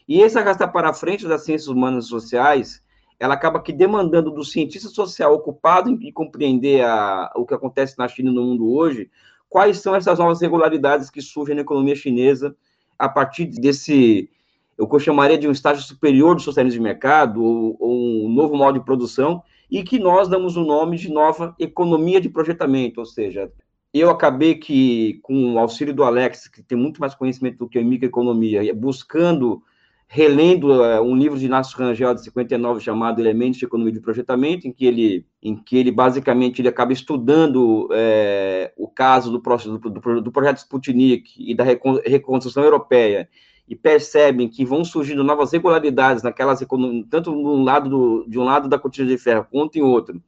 [0.08, 2.82] E esse arrastar para frente das ciências humanas e sociais,
[3.20, 8.08] ela acaba que demandando do cientista social ocupado em compreender a, o que acontece na
[8.08, 9.10] China e no mundo hoje,
[9.48, 12.56] quais são essas novas regularidades que surgem na economia chinesa
[12.98, 14.30] a partir desse,
[14.78, 18.32] o que eu chamaria de um estágio superior do socialismo de mercado, ou, ou um
[18.32, 22.98] novo modo de produção, e que nós damos o nome de nova economia de projetamento,
[22.98, 23.52] ou seja,
[23.92, 27.78] eu acabei que, com o auxílio do Alex, que tem muito mais conhecimento do que
[27.78, 29.62] eu em microeconomia, buscando
[30.10, 34.66] relendo uh, um livro de Inácio Rangel de 59 chamado Elementos de Economia de Projetamento,
[34.66, 39.90] em que ele, em que ele basicamente ele acaba estudando é, o caso do, do,
[39.90, 43.28] do, do, projeto Sputnik e da reconstrução europeia
[43.68, 46.64] e percebem que vão surgindo novas regularidades naquelas
[47.10, 50.22] tanto no lado do, de um lado da cortina de ferro quanto em outro.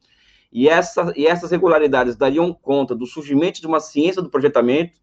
[0.53, 4.93] E, essa, e essas regularidades dariam conta do surgimento de uma ciência do projetamento,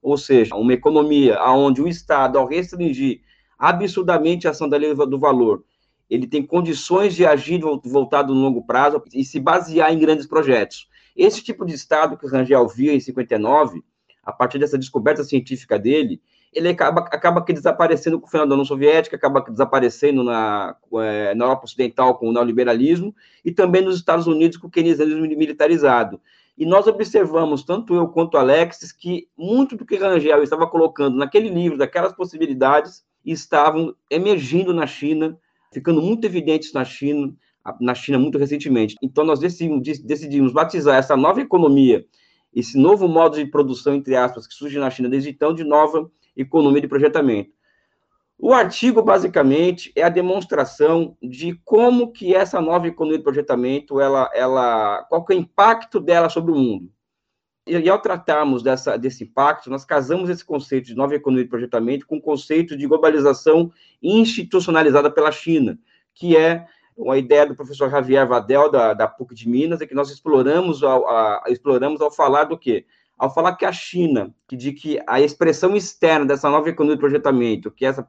[0.00, 3.22] ou seja, uma economia onde o Estado, ao restringir
[3.58, 5.64] absurdamente a ação da lei do valor.
[6.08, 10.88] Ele tem condições de agir voltado no longo prazo e se basear em grandes projetos.
[11.14, 13.82] Esse tipo de Estado que Rangel viu em 59,
[14.22, 16.20] a partir dessa descoberta científica dele,
[16.52, 21.34] ele acaba, acaba que desaparecendo com o final da União Soviética, acaba desaparecendo na, é,
[21.34, 26.20] na Europa Ocidental com o neoliberalismo e também nos Estados Unidos com o keynesianismo militarizado.
[26.56, 31.48] E nós observamos, tanto eu quanto Alexis, que muito do que Rangel estava colocando naquele
[31.48, 35.38] livro, daquelas possibilidades, estavam emergindo na China,
[35.72, 37.34] ficando muito evidentes na China,
[37.80, 38.96] na China muito recentemente.
[39.02, 42.04] Então, nós decidimos, decidimos batizar essa nova economia,
[42.54, 46.10] esse novo modo de produção, entre aspas, que surge na China desde então, de nova
[46.36, 47.50] economia de projetamento.
[48.38, 54.30] O artigo, basicamente, é a demonstração de como que essa nova economia de projetamento, ela,
[54.32, 56.90] ela, qual é o impacto dela sobre o mundo
[57.68, 62.06] e ao tratarmos dessa, desse impacto, nós casamos esse conceito de nova economia de projetamento
[62.06, 65.78] com o conceito de globalização institucionalizada pela China,
[66.14, 69.94] que é uma ideia do professor Javier Vadel, da, da PUC de Minas, e que
[69.94, 72.86] nós exploramos ao, a, exploramos ao falar do quê?
[73.16, 77.00] Ao falar que a China, que de que a expressão externa dessa nova economia de
[77.00, 78.06] projetamento, que essa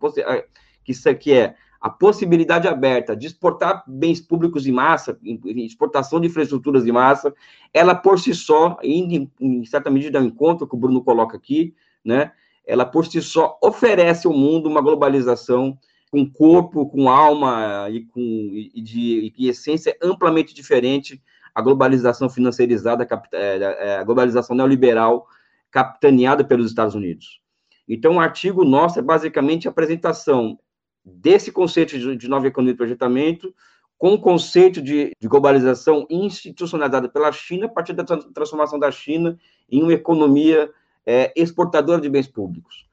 [0.84, 6.28] que isso aqui é a possibilidade aberta de exportar bens públicos em massa, exportação de
[6.28, 7.34] infraestruturas de massa,
[7.74, 11.74] ela por si só, indo em certa medida ao encontro que o Bruno coloca aqui,
[12.04, 12.32] né,
[12.66, 15.78] ela por si só oferece ao mundo uma globalização
[16.12, 21.22] com corpo, com alma e com e de e essência amplamente diferente
[21.54, 25.28] a globalização financeirizada, é, é, a globalização neoliberal
[25.72, 27.42] capitaneada pelos Estados Unidos.
[27.88, 30.60] Então, o artigo nosso é basicamente a apresentação
[31.04, 33.54] desse conceito de, de nova economia de projetamento
[33.98, 39.38] com o conceito de, de globalização institucionalizada pela China, a partir da transformação da China
[39.70, 40.72] em uma economia
[41.06, 42.88] é, exportadora de bens públicos.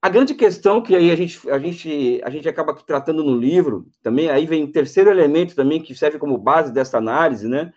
[0.00, 3.86] A grande questão que aí a gente, a gente, a gente acaba tratando no livro,
[4.02, 7.70] também aí vem o terceiro elemento também que serve como base dessa análise, né?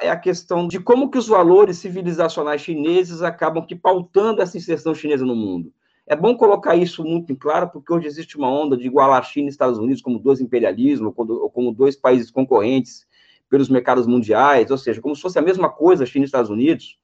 [0.00, 4.92] É a questão de como que os valores civilizacionais chineses acabam que pautando essa inserção
[4.92, 5.72] chinesa no mundo.
[6.10, 9.46] É bom colocar isso muito em claro, porque hoje existe uma onda de igualar China
[9.46, 13.06] e Estados Unidos como dois imperialismos, ou como dois países concorrentes
[13.50, 16.98] pelos mercados mundiais, ou seja, como se fosse a mesma coisa China e Estados Unidos.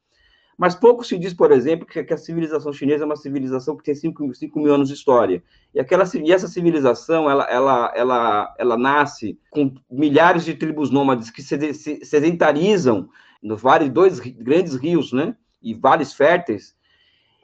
[0.57, 3.95] Mas pouco se diz, por exemplo, que, a civilização chinesa é uma civilização que tem
[3.95, 5.43] 5 mil anos de história.
[5.75, 11.29] E, aquela, e essa civilização, ela, ela, ela, ela nasce com milhares de tribos nômades
[11.29, 13.09] que se, se sedentarizam
[13.43, 15.37] nos vários, dois grandes rios, né?
[15.61, 16.75] E vales férteis,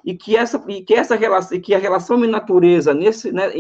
[0.05, 3.51] e que essa, e que essa relação, que a relação a natureza, nesse, né,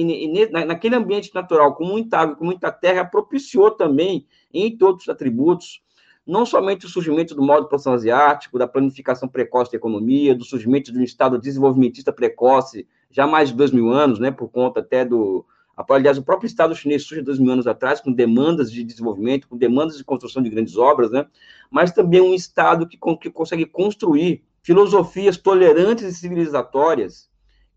[0.66, 5.82] naquele ambiente natural, com muita água, com muita terra, propiciou também, em todos os atributos,
[6.26, 10.92] não somente o surgimento do modo produção asiático, da planificação precoce da economia, do surgimento
[10.92, 15.04] de um Estado desenvolvimentista precoce, já mais de dois mil anos, né, por conta até
[15.04, 15.44] do...
[15.88, 19.56] Aliás, o próprio Estado chinês surge dois mil anos atrás, com demandas de desenvolvimento, com
[19.56, 21.26] demandas de construção de grandes obras, né,
[21.70, 27.28] mas também um Estado que, que consegue construir filosofias tolerantes e civilizatórias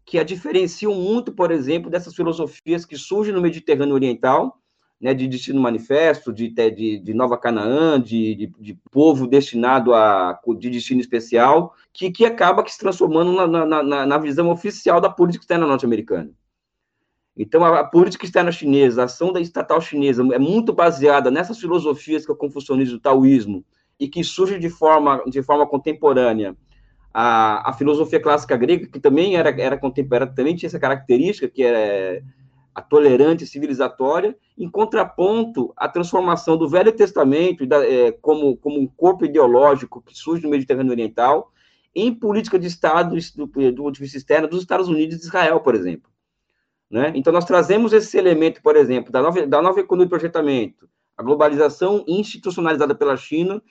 [0.06, 4.60] que a diferenciam muito, por exemplo, dessas filosofias que surgem no Mediterrâneo Oriental,
[5.00, 10.40] né, de destino manifesto, de, de, de Nova Canaã, de, de, de, povo destinado a
[10.58, 15.10] de destino especial, que, que acaba que se transformando na, na, na visão oficial da
[15.10, 16.32] política externa norte-americana.
[17.36, 21.60] Então, a, a, política externa chinesa, a ação da estatal chinesa é muito baseada nessas
[21.60, 23.66] filosofias que é o confucionismo, o taoísmo,
[24.00, 26.56] e que surge de forma, de forma contemporânea
[27.14, 31.64] a, a filosofia clássica grega, que também era, era contemporânea, também tinha essa característica, que
[31.64, 32.24] é
[32.74, 38.88] a tolerante civilizatória, em contraponto à transformação do Velho Testamento da, é, como, como um
[38.88, 41.52] corpo ideológico que surge no Mediterrâneo Oriental
[41.96, 43.48] em política de Estado, do, do
[43.84, 46.10] ponto de vista externo, dos Estados Unidos e de Israel, por exemplo.
[46.90, 47.12] Né?
[47.14, 51.22] Então, nós trazemos esse elemento, por exemplo, da nova, da nova economia de projetamento, a
[51.22, 53.62] globalização institucionalizada pela China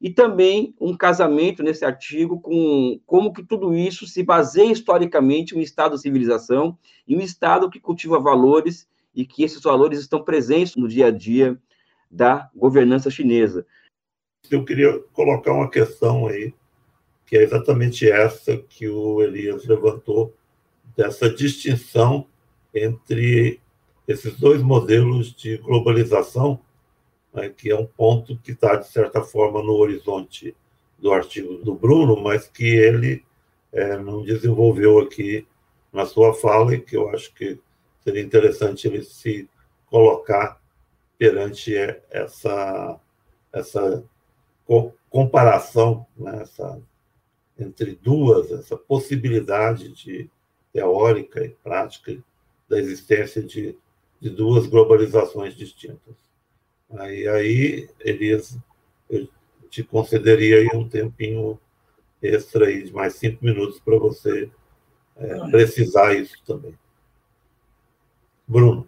[0.00, 5.60] e também um casamento nesse artigo com como que tudo isso se baseia historicamente um
[5.60, 10.74] Estado de civilização e um Estado que cultiva valores e que esses valores estão presentes
[10.76, 11.60] no dia a dia
[12.10, 13.66] da governança chinesa.
[14.50, 16.54] Eu queria colocar uma questão aí,
[17.26, 20.34] que é exatamente essa que o Elias levantou,
[20.96, 22.26] dessa distinção
[22.74, 23.60] entre
[24.08, 26.60] esses dois modelos de globalização
[27.32, 30.56] né, que é um ponto que está, de certa forma, no horizonte
[30.98, 33.24] do artigo do Bruno, mas que ele
[33.72, 35.46] é, não desenvolveu aqui
[35.92, 37.58] na sua fala e que eu acho que
[38.02, 39.48] seria interessante ele se
[39.86, 40.60] colocar
[41.18, 41.74] perante
[42.10, 42.98] essa,
[43.52, 44.04] essa
[45.08, 46.80] comparação né, essa,
[47.58, 50.30] entre duas, essa possibilidade de
[50.72, 52.16] teórica e prática
[52.68, 53.76] da existência de,
[54.20, 56.14] de duas globalizações distintas.
[56.98, 58.58] Aí, aí Elias,
[59.08, 59.28] eu
[59.68, 61.58] te concederia aí um tempinho
[62.22, 64.50] extra aí, de mais cinco minutos para você
[65.16, 66.74] é, precisar isso também.
[68.46, 68.86] Bruno.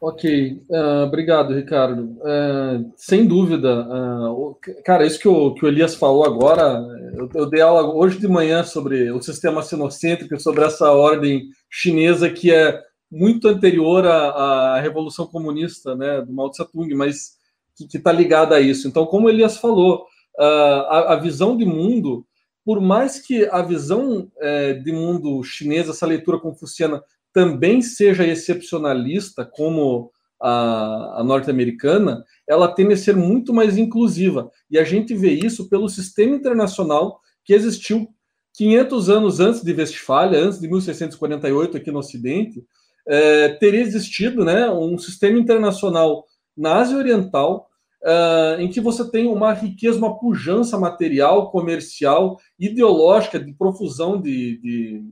[0.00, 2.02] Ok, uh, obrigado, Ricardo.
[2.20, 6.78] Uh, sem dúvida, uh, cara, isso que o, que o Elias falou agora,
[7.14, 12.28] eu, eu, dei aula hoje de manhã sobre o sistema sinocêntrico, sobre essa ordem chinesa
[12.28, 12.82] que é
[13.14, 17.36] muito anterior à, à Revolução Comunista, né, do Mao Tse Tung, mas
[17.76, 18.88] que está ligada a isso.
[18.88, 20.06] Então, como Elias falou,
[20.38, 22.26] a, a, visão de mundo,
[22.64, 29.44] por mais que a visão é, de mundo chinesa, essa leitura confuciana, também seja excepcionalista,
[29.44, 34.50] como a, a norte-americana, ela tende a ser muito mais inclusiva.
[34.70, 38.08] E a gente vê isso pelo sistema internacional que existiu
[38.54, 42.64] 500 anos antes de Westfália, antes de 1648 aqui no Ocidente,
[43.06, 46.24] é, teria existido né, um sistema internacional
[46.56, 47.68] na Ásia Oriental
[48.04, 54.60] uh, em que você tem uma riqueza, uma pujança material, comercial, ideológica, de profusão de,
[54.60, 55.04] de,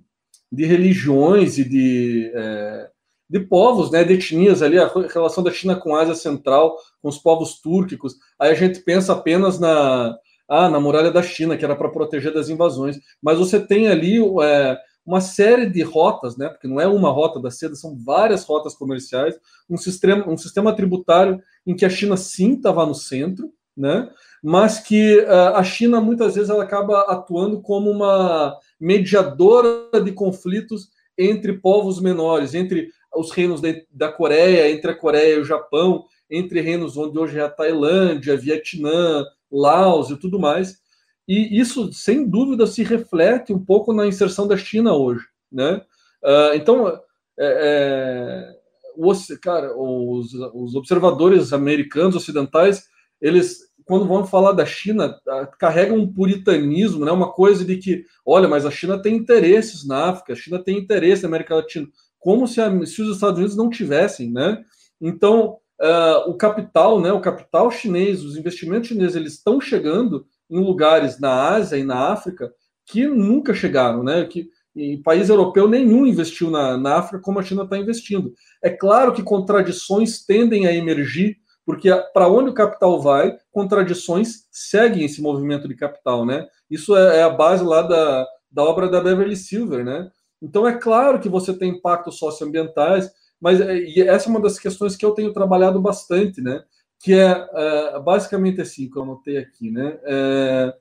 [0.53, 2.89] de religiões e de, é,
[3.29, 7.09] de povos, né, de etnias ali, a relação da China com a Ásia Central, com
[7.09, 8.15] os povos túrquicos.
[8.39, 10.17] Aí a gente pensa apenas na,
[10.49, 14.19] ah, na muralha da China, que era para proteger das invasões, mas você tem ali
[14.43, 18.45] é, uma série de rotas, né, porque não é uma rota da seda, são várias
[18.45, 19.35] rotas comerciais,
[19.69, 24.11] um sistema, um sistema tributário em que a China sim estava no centro, né,
[24.43, 30.89] mas que uh, a China muitas vezes ela acaba atuando como uma mediadora de conflitos
[31.17, 36.05] entre povos menores, entre os reinos de, da Coreia, entre a Coreia e o Japão,
[36.31, 40.79] entre reinos onde hoje é a Tailândia, Vietnã, Laos e tudo mais,
[41.29, 45.25] E isso, sem dúvida, se reflete um pouco na inserção da China hoje.
[45.51, 45.81] Né?
[46.23, 47.01] Uh, então, é,
[47.39, 48.57] é,
[48.97, 52.85] os, cara, os, os observadores americanos, ocidentais,
[53.21, 55.19] eles quando vão falar da China,
[55.59, 57.11] carregam um puritanismo, né?
[57.11, 60.79] uma coisa de que, olha, mas a China tem interesses na África, a China tem
[60.79, 64.65] interesse na América Latina, como se, a, se os Estados Unidos não tivessem, né?
[65.01, 70.63] Então, uh, o capital, né, o capital chinês, os investimentos chineses, eles estão chegando em
[70.63, 72.53] lugares na Ásia e na África
[72.87, 74.25] que nunca chegaram, né?
[74.25, 78.33] Que em país europeu nenhum investiu na, na África como a China está investindo.
[78.63, 85.05] É claro que contradições tendem a emergir porque para onde o capital vai, contradições seguem
[85.05, 86.47] esse movimento de capital, né?
[86.69, 90.11] Isso é, é, a base lá da, da obra da Beverly Silver, né?
[90.41, 93.11] Então é claro que você tem impactos socioambientais,
[93.41, 96.63] mas é, essa é uma das questões que eu tenho trabalhado bastante, né?
[97.03, 99.99] Que é, é basicamente assim que eu anotei aqui, né?
[100.05, 100.75] É,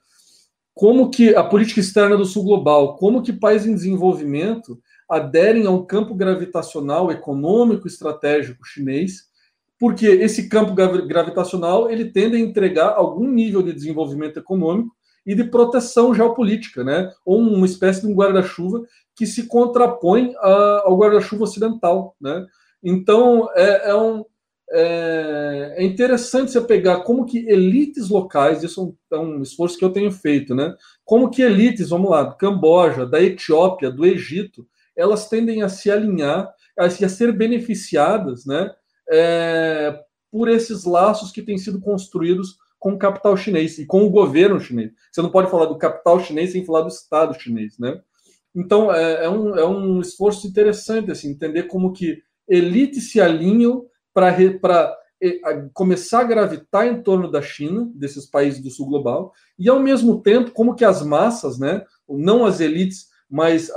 [0.74, 4.80] como que a política externa do Sul Global, como que países em desenvolvimento
[5.10, 9.32] aderem a um campo gravitacional econômico estratégico chinês
[9.82, 15.44] porque esse campo gravitacional ele tende a entregar algum nível de desenvolvimento econômico e de
[15.44, 17.12] proteção geopolítica, né?
[17.26, 18.84] Ou uma espécie de um guarda-chuva
[19.16, 22.46] que se contrapõe ao guarda-chuva ocidental, né?
[22.84, 24.24] Então é, é um
[24.74, 29.92] é, é, interessante você pegar como que elites locais, isso é um esforço que eu
[29.92, 30.74] tenho feito, né?
[31.04, 35.92] Como que elites, vamos lá, do Camboja, da Etiópia, do Egito, elas tendem a se
[35.92, 38.72] alinhar, a, a ser beneficiadas, né?
[39.12, 40.00] é,
[40.32, 44.60] por esses laços que têm sido construídos com o capital chinês e com o governo
[44.60, 44.92] chinês.
[45.12, 48.00] Você não pode falar do capital chinês sem falar do Estado chinês, né?
[48.56, 53.86] Então é, é um, é um esforço interessante assim, entender como que elites se alinham
[54.14, 54.98] para
[55.74, 60.22] começar a gravitar em torno da China, desses países do sul global, e ao mesmo
[60.22, 63.70] tempo como que as massas, né, não as elites, mas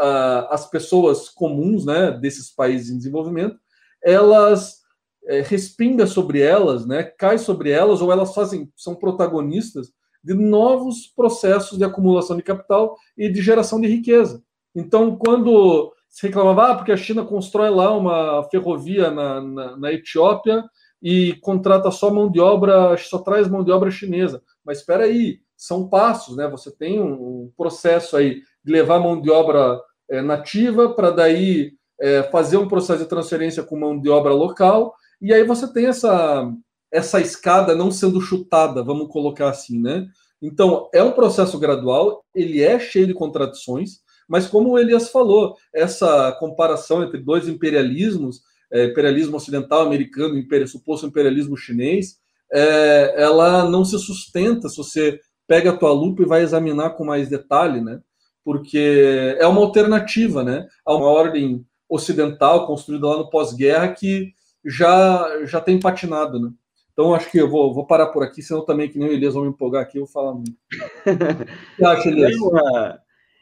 [0.51, 3.57] as pessoas comuns, né, desses países em desenvolvimento,
[4.03, 4.83] elas
[5.27, 9.93] é, respinga sobre elas, né, cai sobre elas, ou elas fazem, são protagonistas
[10.23, 14.43] de novos processos de acumulação de capital e de geração de riqueza.
[14.75, 19.93] Então, quando se reclamava, ah, porque a China constrói lá uma ferrovia na, na, na
[19.93, 20.63] Etiópia
[21.03, 24.41] e contrata só mão de obra, só traz mão de obra chinesa.
[24.65, 26.47] Mas espera aí, são passos, né?
[26.47, 32.23] Você tem um, processo aí de levar mão de obra é, nativa para daí é,
[32.23, 36.49] fazer um processo de transferência com mão de obra local e aí você tem essa,
[36.93, 40.07] essa escada não sendo chutada, vamos colocar assim, né?
[40.41, 45.57] Então, é um processo gradual, ele é cheio de contradições, mas como o Elias falou,
[45.73, 48.41] essa comparação entre dois imperialismos,
[48.73, 52.19] é, imperialismo ocidental americano e suposto imperialismo chinês,
[52.53, 57.05] é, ela não se sustenta se você pega a tua lupa e vai examinar com
[57.05, 58.01] mais detalhe, né?
[58.45, 60.67] Porque é uma alternativa, né?
[60.85, 64.33] A uma ordem ocidental construída lá no pós-guerra que
[64.65, 66.51] já já tem patinado, né?
[66.93, 69.35] Então acho que eu vou, vou parar por aqui, senão também que nem o Elias
[69.35, 70.55] vão me empolgar aqui, eu vou falar muito.
[71.75, 72.37] o que acha, Elias?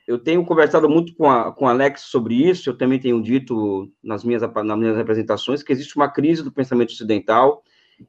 [0.07, 3.88] Eu tenho conversado muito com, a, com o Alex sobre isso, eu também tenho dito
[4.03, 7.62] nas minhas, nas minhas apresentações que existe uma crise do pensamento ocidental,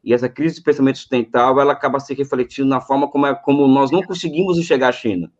[0.03, 3.67] e essa crise do pensamento ocidental, ela acaba se refletindo na forma como, é, como
[3.67, 5.31] nós não conseguimos enxergar a China.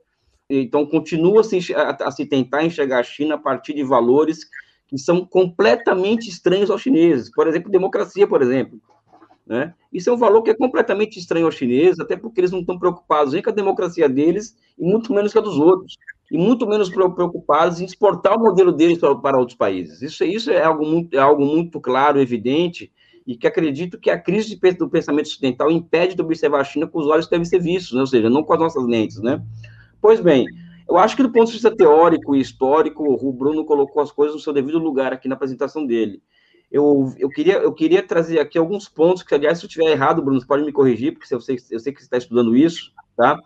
[0.50, 4.46] Então, continua -se a, a se tentar enxergar a China a partir de valores
[4.88, 7.32] que são completamente estranhos aos chineses.
[7.32, 8.80] Por exemplo, democracia, por exemplo.
[9.46, 9.74] Né?
[9.92, 12.78] Isso é um valor que é completamente estranho aos chineses, até porque eles não estão
[12.78, 15.98] preocupados nem com a democracia deles, e muito menos com a dos outros,
[16.34, 20.02] e muito menos preocupados em exportar o modelo deles para, para outros países.
[20.02, 22.91] Isso, isso é, algo muito, é algo muito claro, evidente,
[23.26, 26.98] e que acredito que a crise do pensamento ocidental impede de observar a China com
[26.98, 28.02] os olhos que devem ser vistos, né?
[28.02, 29.22] ou seja, não com as nossas lentes.
[29.22, 29.43] Né?
[30.02, 30.48] Pois bem,
[30.89, 34.36] eu acho que do ponto de vista teórico e histórico, o Bruno colocou as coisas
[34.36, 36.19] no seu devido lugar aqui na apresentação dele.
[36.72, 40.24] Eu, eu, queria, eu queria trazer aqui alguns pontos, que, aliás, se eu estiver errado,
[40.24, 42.91] Bruno, você pode me corrigir, porque eu sei, eu sei que você está estudando isso,
[43.15, 43.39] tá?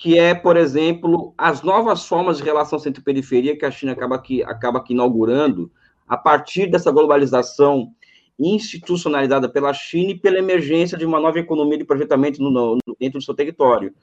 [0.00, 4.42] Que é, por exemplo, as novas formas de relação centro-periferia que a China acaba aqui,
[4.42, 5.70] acaba aqui inaugurando
[6.08, 7.92] a partir dessa globalização
[8.38, 13.18] institucionalizada pela China e pela emergência de uma nova economia de projetamento no, no, dentro
[13.18, 13.94] do seu território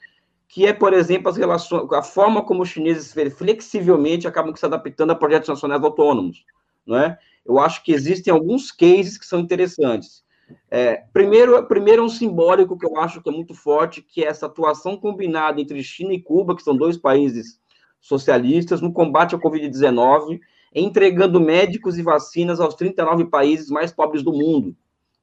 [0.48, 5.12] que é, por exemplo, as relações, a forma como os chineses flexivelmente acabam se adaptando
[5.12, 6.46] a projetos nacionais autônomos,
[6.86, 7.18] não é?
[7.46, 10.24] Eu acho que existem alguns cases que são interessantes.
[10.70, 14.28] É, primeiro, primeiro é um simbólico que eu acho que é muito forte, que é
[14.28, 17.60] essa atuação combinada entre China e Cuba, que são dois países
[18.00, 20.40] socialistas, no combate ao Covid-19,
[20.74, 24.76] entregando médicos e vacinas aos 39 países mais pobres do mundo,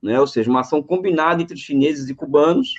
[0.02, 0.20] né?
[0.20, 2.74] Ou seja, uma ação combinada entre chineses e cubanos,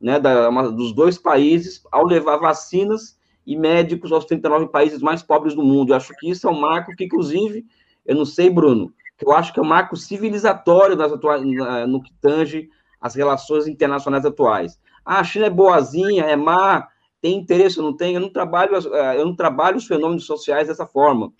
[0.00, 3.16] né, da, uma, dos dois países ao levar vacinas
[3.46, 5.92] e médicos aos 39 países mais pobres do mundo.
[5.92, 7.64] Eu acho que isso é um marco que, inclusive,
[8.04, 11.42] eu não sei, Bruno, que eu acho que é um marco civilizatório nas atuais,
[11.88, 12.68] no que tange
[13.00, 14.80] as relações internacionais atuais.
[15.04, 16.88] Ah, a China é boazinha, é má,
[17.20, 18.14] tem interesse ou não tem?
[18.14, 21.32] Eu não trabalho, eh, eu não trabalho os fenômenos sociais dessa forma.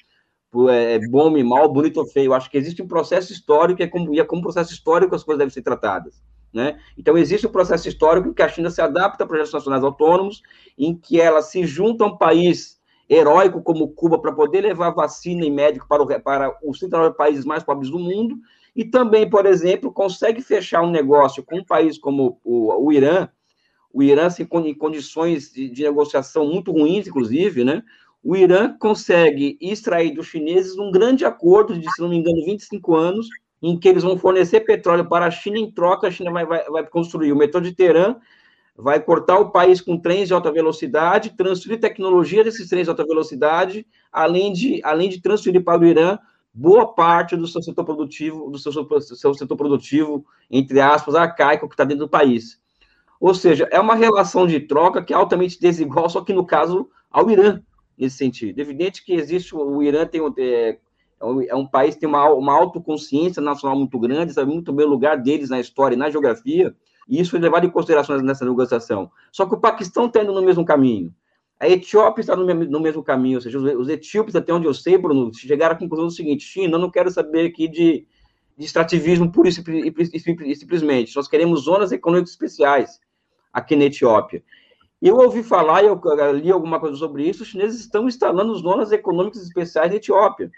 [0.68, 2.26] É, é bom e mal, bonito ou feio.
[2.26, 5.14] Eu acho que existe um processo histórico e é como, e é como processo histórico
[5.14, 6.22] as coisas devem ser tratadas.
[6.52, 6.78] Né?
[6.98, 10.42] Então, existe um processo histórico em que a China se adapta a projetos nacionais autônomos,
[10.76, 12.78] em que ela se junta a um país
[13.12, 17.44] heróico como Cuba para poder levar vacina e médico para, o, para os 39 países
[17.44, 18.36] mais pobres do mundo,
[18.74, 23.28] e também, por exemplo, consegue fechar um negócio com um país como o, o Irã,
[23.92, 27.82] o Irã se, em condições de, de, negociação muito ruins, inclusive, né?
[28.24, 32.94] O Irã consegue extrair dos chineses um grande acordo de, se não me engano, 25
[32.94, 33.28] anos,
[33.60, 36.64] em que eles vão fornecer petróleo para a China, em troca, a China vai, vai,
[36.64, 38.16] vai construir o metrô de Teherã,
[38.82, 43.06] vai cortar o país com trens de alta velocidade, transferir tecnologia desses trens de alta
[43.06, 46.18] velocidade, além de, além de transferir para o Irã
[46.52, 51.74] boa parte do seu setor produtivo, do seu, seu setor produtivo, entre aspas, arcaico que
[51.74, 52.60] está dentro do país.
[53.20, 56.90] Ou seja, é uma relação de troca que é altamente desigual, só que no caso
[57.08, 57.62] ao Irã,
[57.96, 58.58] nesse sentido.
[58.58, 60.78] É evidente que existe, o Irã tem é,
[61.48, 64.90] é um país que tem uma, uma autoconsciência nacional muito grande, sabe muito bem o
[64.90, 66.74] lugar deles na história e na geografia,
[67.09, 69.11] e isso foi levado em consideração nessa negociação.
[69.30, 71.14] Só que o Paquistão está indo no mesmo caminho.
[71.59, 74.98] A Etiópia está no mesmo, no caminho, ou seja, os, etíopes, até onde eu sei,
[74.98, 78.05] Bruno, chegaram à conclusão do seguinte: China, eu não quero saber aqui de,
[78.59, 79.94] de extrativismo puro e, e,
[80.50, 81.14] e, simplesmente.
[81.14, 82.98] Nós queremos zonas econômicas especiais
[83.53, 84.42] aqui na Etiópia.
[85.00, 86.00] Eu ouvi falar, eu
[86.32, 90.50] li alguma coisa sobre isso, os chineses estão instalando zonas econômicas especiais na Etiópia.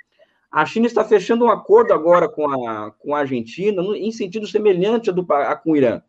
[0.51, 5.11] A China está fechando um acordo agora com a, com a Argentina, em sentido semelhante
[5.11, 6.01] do, a, com o Irã.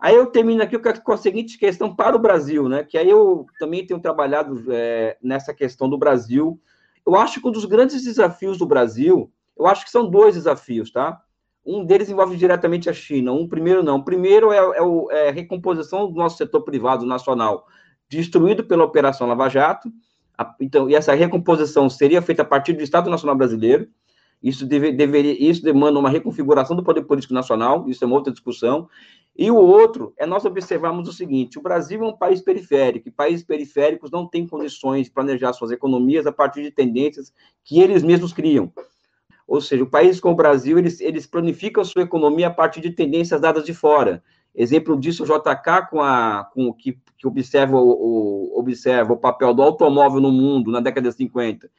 [0.00, 2.82] Aí eu termino aqui com a seguinte questão para o Brasil, né?
[2.82, 6.58] Que aí eu também tenho trabalhado é, nessa questão do Brasil.
[7.06, 10.90] Eu acho que um dos grandes desafios do Brasil, eu acho que são dois desafios,
[10.90, 11.20] tá?
[11.64, 13.32] Um deles envolve diretamente a China.
[13.32, 13.96] Um primeiro não.
[13.96, 17.66] O primeiro é, é, o, é a recomposição do nosso setor privado nacional,
[18.08, 19.92] destruído pela Operação Lava Jato.
[20.58, 23.86] Então, e essa recomposição seria feita a partir do Estado Nacional Brasileiro.
[24.42, 28.32] Isso, deve, deveria, isso demanda uma reconfiguração do poder político nacional, isso é uma outra
[28.32, 28.88] discussão.
[29.36, 33.12] E o outro é nós observarmos o seguinte: o Brasil é um país periférico, e
[33.12, 37.32] países periféricos não têm condições de planejar suas economias a partir de tendências
[37.64, 38.72] que eles mesmos criam.
[39.46, 42.90] Ou seja, o país como o Brasil, eles, eles planificam sua economia a partir de
[42.90, 44.22] tendências dadas de fora.
[44.54, 49.62] Exemplo disso, o JK, com a, com, que, que observa, o, observa o papel do
[49.62, 51.70] automóvel no mundo na década de 50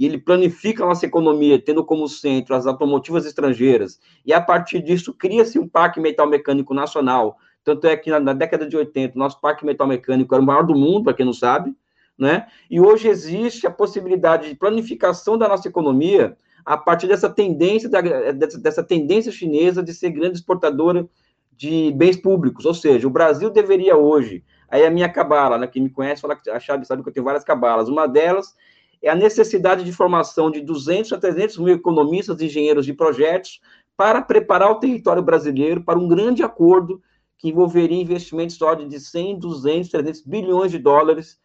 [0.00, 4.80] e ele planifica a nossa economia, tendo como centro as automotivas estrangeiras, e a partir
[4.80, 7.36] disso cria-se um parque metal mecânico nacional.
[7.62, 10.62] Tanto é que na, na, década de 80, nosso parque metal mecânico era o maior
[10.62, 11.76] do mundo, para quem não sabe,
[12.18, 12.46] né?
[12.70, 16.34] E hoje existe a possibilidade de planificação da nossa economia
[16.64, 21.06] a partir dessa tendência, da, dessa, dessa tendência chinesa de ser grande exportadora
[21.54, 22.64] de bens públicos.
[22.64, 26.36] Ou seja, o Brasil deveria hoje, aí a minha cabala, né, quem me conhece fala
[26.36, 27.86] que a chave sabe que eu tenho várias cabalas.
[27.86, 28.56] Uma delas
[29.02, 33.60] é a necessidade de formação de 200 a 300 mil economistas e engenheiros de projetos
[33.96, 37.02] para preparar o território brasileiro para um grande acordo
[37.38, 41.38] que envolveria investimentos só de 100, 200, 300 bilhões de dólares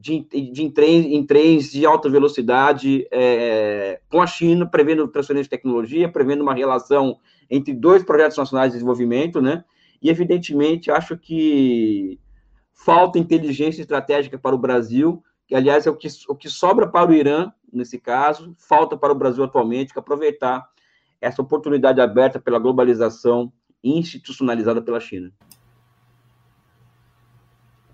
[0.00, 5.44] de, de, em, trens, em trens de alta velocidade é, com a China, prevendo transferência
[5.44, 7.18] de tecnologia, prevendo uma relação
[7.50, 9.62] entre dois projetos nacionais de desenvolvimento, né?
[10.00, 12.18] E, evidentemente, acho que
[12.72, 17.10] falta inteligência estratégica para o Brasil que aliás é o que, o que sobra para
[17.10, 20.70] o Irã, nesse caso, falta para o Brasil atualmente, que é aproveitar
[21.20, 25.32] essa oportunidade aberta pela globalização institucionalizada pela China.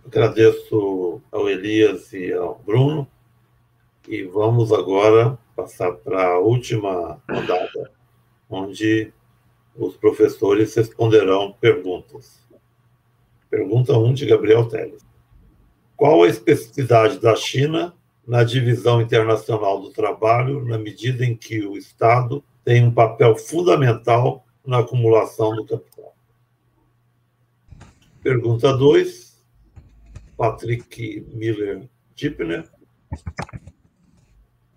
[0.04, 3.09] Agradeço ao Elias e ao Bruno.
[4.07, 7.90] E vamos agora passar para a última rodada,
[8.50, 9.14] onde
[9.74, 12.38] os professores responderão perguntas.
[13.48, 15.07] Pergunta 1 de Gabriel Teles.
[15.97, 17.94] Qual a especificidade da China
[18.26, 24.44] na divisão internacional do trabalho, na medida em que o Estado tem um papel fundamental
[24.66, 26.14] na acumulação do capital?
[28.22, 29.42] Pergunta 2,
[30.36, 32.68] Patrick Miller Dipner.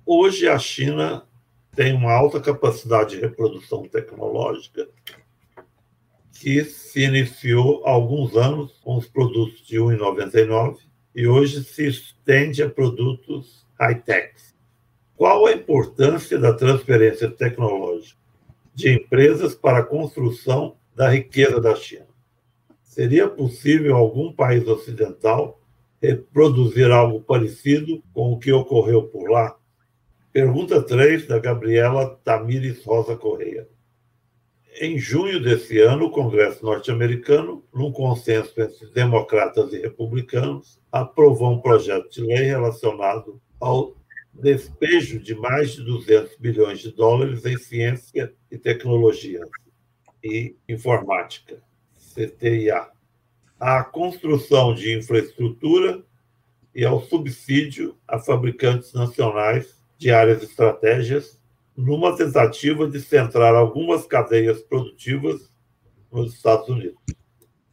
[0.05, 1.27] Hoje a China
[1.75, 4.87] tem uma alta capacidade de reprodução tecnológica
[6.31, 12.61] que se iniciou há alguns anos com os produtos de 1,99 e hoje se estende
[12.61, 14.33] a produtos high-tech.
[15.15, 18.19] Qual a importância da transferência tecnológica
[18.73, 22.07] de empresas para a construção da riqueza da China?
[22.81, 25.61] Seria possível algum país ocidental
[26.01, 29.57] reproduzir algo parecido com o que ocorreu por lá?
[30.31, 33.67] Pergunta 3, da Gabriela Tamires Rosa Correia.
[34.81, 41.59] Em junho desse ano, o Congresso norte-americano, num consenso entre democratas e republicanos, aprovou um
[41.59, 43.93] projeto de lei relacionado ao
[44.33, 49.45] despejo de mais de 200 bilhões de dólares em ciência e tecnologia
[50.23, 51.61] e informática,
[52.15, 52.87] CTIA,
[53.59, 56.01] à construção de infraestrutura
[56.73, 61.37] e ao subsídio a fabricantes nacionais de áreas estratégicas
[61.79, 65.49] numa tentativa de centrar algumas cadeias produtivas
[66.11, 66.99] nos Estados Unidos.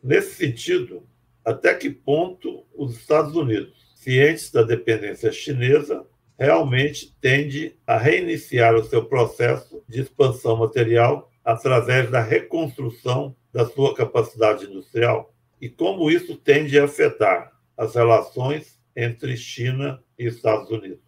[0.01, 1.03] Nesse sentido,
[1.45, 6.07] até que ponto os Estados Unidos, cientes da dependência chinesa,
[6.39, 13.93] realmente tende a reiniciar o seu processo de expansão material através da reconstrução da sua
[13.93, 15.35] capacidade industrial?
[15.61, 21.06] E como isso tende a afetar as relações entre China e Estados Unidos?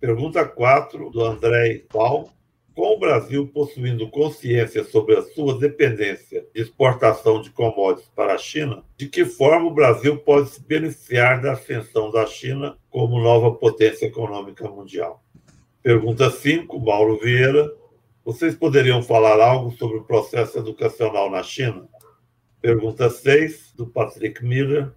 [0.00, 2.30] Pergunta 4, do André Val.
[2.74, 8.38] Com o Brasil possuindo consciência sobre a sua dependência de exportação de commodities para a
[8.38, 13.52] China, de que forma o Brasil pode se beneficiar da ascensão da China como nova
[13.52, 15.22] potência econômica mundial?
[15.82, 17.70] Pergunta 5, Mauro Vieira.
[18.24, 21.86] Vocês poderiam falar algo sobre o processo educacional na China?
[22.62, 24.92] Pergunta 6, do Patrick Miller.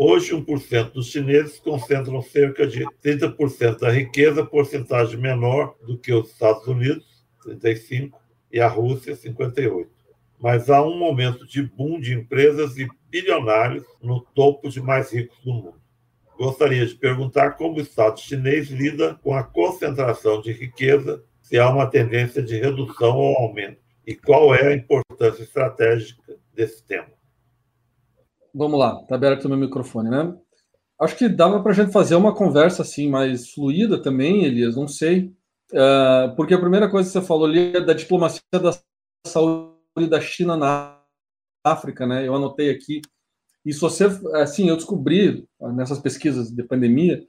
[0.00, 6.30] Hoje, 1% dos chineses concentram cerca de 30% da riqueza, porcentagem menor do que os
[6.30, 8.12] Estados Unidos, 35%,
[8.52, 9.88] e a Rússia, 58%.
[10.38, 15.36] Mas há um momento de boom de empresas e bilionários no topo de mais ricos
[15.42, 15.80] do mundo.
[16.38, 21.68] Gostaria de perguntar como o Estado chinês lida com a concentração de riqueza, se há
[21.68, 27.17] uma tendência de redução ou aumento, e qual é a importância estratégica desse tema.
[28.54, 30.34] Vamos lá, tá aberto o meu microfone, né?
[31.00, 34.88] Acho que dava para a gente fazer uma conversa assim mais fluida também, Elias, não
[34.88, 35.32] sei.
[35.72, 38.76] Uh, porque a primeira coisa que você falou ali é da diplomacia da
[39.26, 40.98] saúde da China na
[41.64, 42.26] África, né?
[42.26, 43.00] Eu anotei aqui.
[43.64, 47.22] E se você, assim, eu descobri nessas pesquisas de pandemia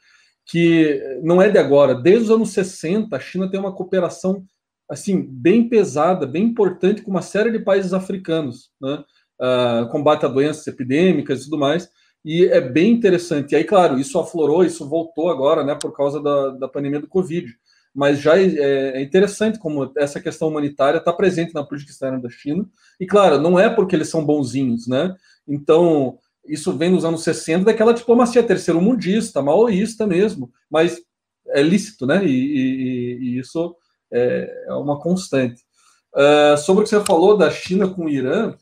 [0.46, 4.44] que não é de agora, desde os anos 60, a China tem uma cooperação
[4.90, 9.04] assim bem pesada, bem importante com uma série de países africanos, né?
[9.40, 11.90] Uh, combate a doenças epidêmicas e tudo mais.
[12.24, 13.54] E é bem interessante.
[13.54, 17.08] E aí, claro, isso aflorou, isso voltou agora, né, por causa da, da pandemia do
[17.08, 17.48] Covid.
[17.96, 22.30] Mas já é, é interessante como essa questão humanitária está presente na política externa da
[22.30, 22.68] China.
[23.00, 25.16] E, claro, não é porque eles são bonzinhos, né?
[25.48, 31.02] Então, isso vem nos anos 60 daquela diplomacia terceiro mundista, maoísta mesmo, mas
[31.48, 32.24] é lícito, né?
[32.26, 33.76] E, e, e isso
[34.12, 35.62] é, é, uma constante.
[36.14, 38.56] Uh, sobre o que você falou da China com o Irã,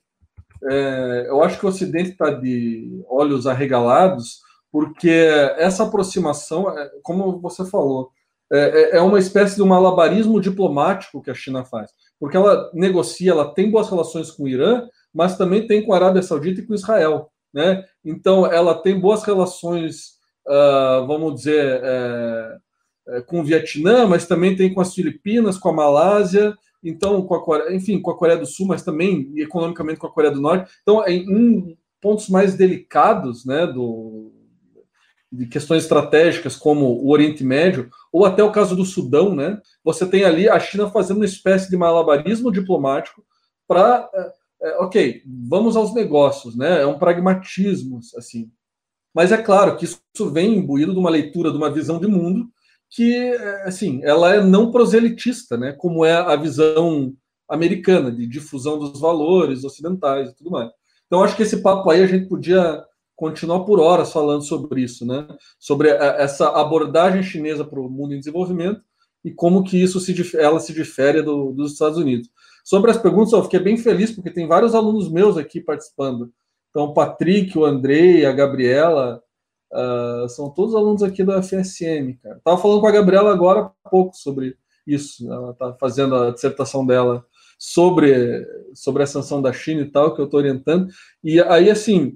[0.70, 4.41] é, eu acho que o Ocidente está de olhos arregalados,
[4.72, 5.09] porque
[5.57, 8.11] essa aproximação, é, como você falou,
[8.51, 12.70] é, é, é, uma espécie de um malabarismo diplomático que a China faz, porque ela
[12.74, 16.61] negocia, ela tem boas relações com o Irã, mas também tem com a Arábia Saudita
[16.61, 17.84] e com Israel, né?
[18.05, 22.57] Então, ela tem boas relações, uh, vamos dizer, é,
[23.26, 26.55] com o Vietnã, mas também tem com as Filipinas, com a Malásia,
[26.90, 30.12] então com a Coreia, enfim, com a Coreia do Sul, mas também economicamente com a
[30.12, 30.72] Coreia do Norte.
[30.82, 34.32] Então, em, em pontos mais delicados, né, do,
[35.32, 39.60] de questões estratégicas como o Oriente Médio ou até o caso do Sudão, né?
[39.84, 43.24] Você tem ali a China fazendo uma espécie de malabarismo diplomático
[43.68, 46.82] para, é, é, ok, vamos aos negócios, né?
[46.82, 48.50] É um pragmatismo assim.
[49.14, 50.00] Mas é claro que isso
[50.32, 52.48] vem imbuído de uma leitura, de uma visão de mundo
[52.90, 53.32] que,
[53.64, 55.74] assim, ela é não proselitista, né?
[55.74, 57.14] Como é a visão
[57.50, 60.70] americana de difusão dos valores ocidentais e tudo mais.
[61.06, 62.84] Então, acho que esse papo aí a gente podia
[63.16, 65.28] continuar por horas falando sobre isso, né?
[65.60, 68.82] Sobre essa abordagem chinesa para o mundo em desenvolvimento
[69.24, 72.30] e como que isso se ela se difere do, dos Estados Unidos.
[72.64, 76.32] Sobre as perguntas, eu fiquei bem feliz porque tem vários alunos meus aqui participando.
[76.70, 79.22] Então, o Patrick, o Andrei, a Gabriela,
[79.72, 82.39] Uh, são todos alunos aqui da FSM, cara.
[82.43, 84.55] Tava falando com a Gabriela agora há pouco sobre
[84.86, 85.32] isso.
[85.32, 87.26] Ela tá fazendo a dissertação dela
[87.59, 90.88] sobre, sobre a sanção da China e tal, que eu estou orientando.
[91.24, 92.15] E aí, assim,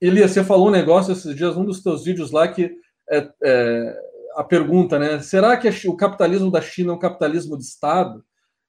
[0.00, 2.70] Elias, você falou um negócio esses dias, um dos teus vídeos lá, que
[3.10, 3.96] é, é
[4.36, 5.20] a pergunta, né?
[5.20, 8.24] Será que o capitalismo da China é um capitalismo de Estado?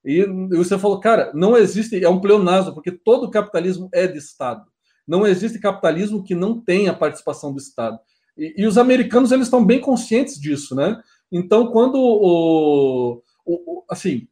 [0.06, 4.66] E você falou, cara, não existe, é um pleonasmo, porque todo capitalismo é de Estado.
[5.08, 8.00] Não existe capitalismo que não tenha participação do Estado.
[8.38, 11.02] E, e os americanos eles estão bem conscientes disso, né?
[11.32, 14.28] Então, quando o, o, assim,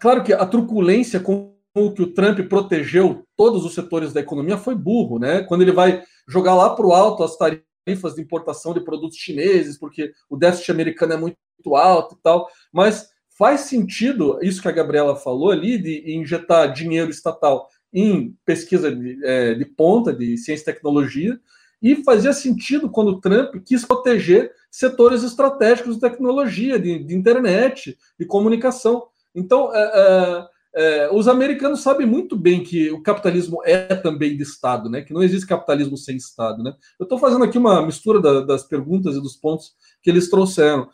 [0.00, 1.56] claro que a truculência com
[1.94, 5.42] que o Trump protegeu todos os setores da economia foi burro, né?
[5.44, 9.78] Quando ele vai jogar lá para o alto as tarifas de importação de produtos chineses,
[9.78, 11.36] porque o déficit americano é muito
[11.76, 13.08] alto e tal, mas
[13.38, 19.24] faz sentido isso que a Gabriela falou ali de injetar dinheiro estatal em pesquisa de,
[19.24, 21.38] é, de ponta de ciência e tecnologia
[21.82, 27.96] e fazia sentido quando o Trump quis proteger setores estratégicos de tecnologia, de, de internet,
[28.18, 29.06] de comunicação.
[29.34, 34.42] Então, é, é, é, os americanos sabem muito bem que o capitalismo é também de
[34.42, 35.02] Estado, né?
[35.02, 36.74] Que não existe capitalismo sem Estado, né?
[36.98, 39.72] Eu estou fazendo aqui uma mistura da, das perguntas e dos pontos
[40.02, 40.88] que eles trouxeram.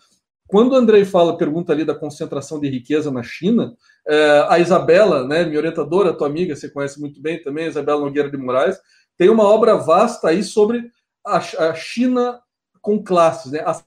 [0.47, 3.75] Quando o Andrei fala, pergunta ali da concentração de riqueza na China,
[4.07, 8.31] é, a Isabela, né, minha orientadora, tua amiga, você conhece muito bem também, Isabela Nogueira
[8.31, 8.79] de Moraes,
[9.17, 10.91] tem uma obra vasta aí sobre
[11.25, 12.41] a, a China
[12.81, 13.63] com classes, né?
[13.65, 13.85] As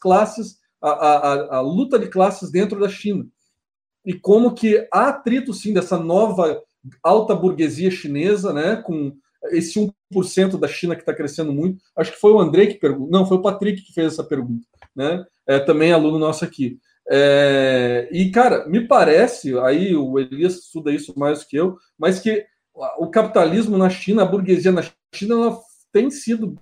[0.00, 3.26] classes, a, a, a, luta de classes dentro da China.
[4.04, 6.60] E como que há atrito, sim, dessa nova
[7.02, 8.76] alta burguesia chinesa, né?
[8.76, 9.16] Com
[9.50, 9.78] esse
[10.12, 11.82] 1% da China que está crescendo muito.
[11.96, 13.10] Acho que foi o André que perguntou.
[13.10, 15.24] Não, foi o Patrick que fez essa pergunta, né?
[15.46, 16.78] É também aluno nosso aqui.
[17.10, 22.20] É, e, cara, me parece, aí o Elias estuda isso mais do que eu, mas
[22.20, 24.82] que o capitalismo na China, a burguesia na
[25.14, 25.58] China, ela
[25.92, 26.56] tem sido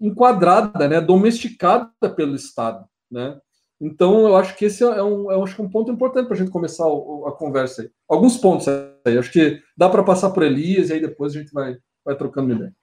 [0.00, 3.40] enquadrada, né, domesticada pelo Estado, né?
[3.80, 6.34] Então, eu acho que esse é um, eu acho que é um ponto importante para
[6.34, 7.90] a gente começar a, a, conversa aí.
[8.08, 11.52] Alguns pontos aí, acho que dá para passar por Elias e aí depois a gente
[11.52, 12.74] vai, vai trocando ideia.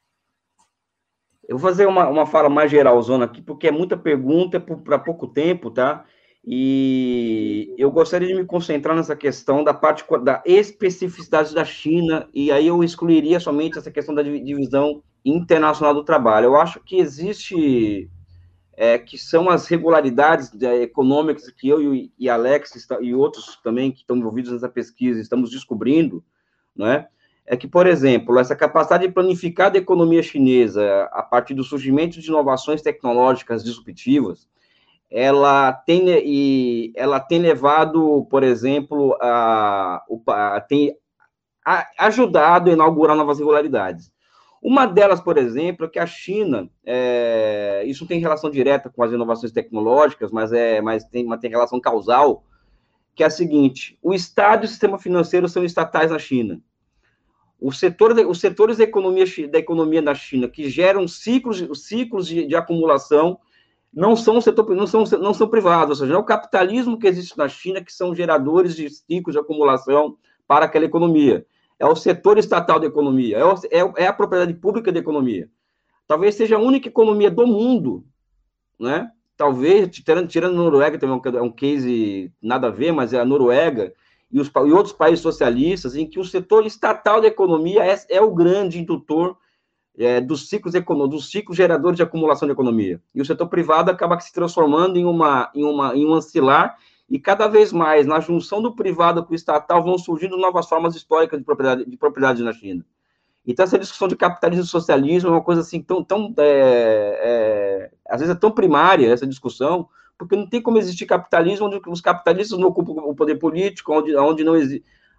[1.47, 5.27] Eu vou fazer uma, uma fala mais geralzona aqui, porque é muita pergunta para pouco
[5.27, 6.05] tempo, tá?
[6.47, 12.51] E eu gostaria de me concentrar nessa questão da parte da especificidade da China, e
[12.51, 16.45] aí eu excluiria somente essa questão da divisão internacional do trabalho.
[16.45, 18.07] Eu acho que existe,
[18.77, 24.01] é, que são as regularidades é, econômicas que eu e, Alex e outros também que
[24.01, 26.23] estão envolvidos nessa pesquisa estamos descobrindo,
[26.75, 27.07] não é?
[27.47, 32.19] É que, por exemplo, essa capacidade de planificar da economia chinesa a partir do surgimento
[32.19, 34.47] de inovações tecnológicas disruptivas,
[35.17, 40.93] ela tem, e ela tem levado, por exemplo, a, a, tem
[41.65, 44.11] a, ajudado a inaugurar novas regularidades.
[44.61, 49.13] Uma delas, por exemplo, é que a China, é, isso tem relação direta com as
[49.13, 52.43] inovações tecnológicas, mas, é, mas tem, mas tem relação causal,
[53.15, 56.59] que é a seguinte: o Estado e o sistema financeiro são estatais na China.
[57.57, 62.45] O setor, os setores da economia, da economia na China que geram ciclos, ciclos de,
[62.45, 63.39] de acumulação
[63.95, 67.37] não são setor, não são, não são privados, ou seja, é o capitalismo que existe
[67.37, 71.45] na China que são geradores de ciclos de acumulação para aquela economia.
[71.79, 75.49] É o setor estatal da economia, é, o, é, é a propriedade pública da economia.
[76.05, 78.05] Talvez seja a única economia do mundo,
[78.77, 79.09] né?
[79.37, 83.25] Talvez, tirando, tirando a Noruega, também é um case nada a ver, mas é a
[83.25, 83.93] Noruega
[84.31, 88.21] e, os, e outros países socialistas, em que o setor estatal da economia é, é
[88.21, 89.37] o grande indutor
[89.97, 90.73] é, dos ciclos
[91.09, 93.01] dos ciclos geradores de acumulação de economia.
[93.13, 96.77] E o setor privado acaba se transformando em uma em uma em um ancilar
[97.09, 100.95] e cada vez mais na junção do privado com o estatal vão surgindo novas formas
[100.95, 102.85] históricas de propriedade de propriedade na China.
[103.47, 107.91] Então essa discussão de capitalismo e socialismo é uma coisa assim tão tão é, é,
[108.09, 109.87] às vezes é tão primária essa discussão
[110.17, 114.15] porque não tem como existir capitalismo onde os capitalistas não ocupam o poder político, onde,
[114.15, 114.53] onde não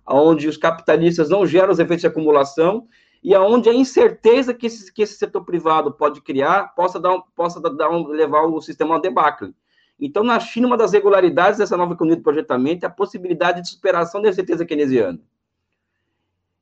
[0.06, 2.86] onde os capitalistas não geram os efeitos de acumulação
[3.22, 7.60] e aonde a incerteza que esse, que esse setor privado pode criar possa, dar, possa
[7.60, 9.54] dar um, levar o sistema a debacle.
[9.98, 13.68] Então, na China, uma das regularidades dessa nova economia de projetamento é a possibilidade de
[13.68, 15.18] superação da incerteza keynesiana.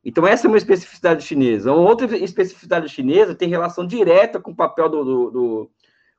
[0.05, 1.73] Então, essa é uma especificidade chinesa.
[1.73, 5.71] Uma outra especificidade chinesa tem relação direta com o papel do, do, do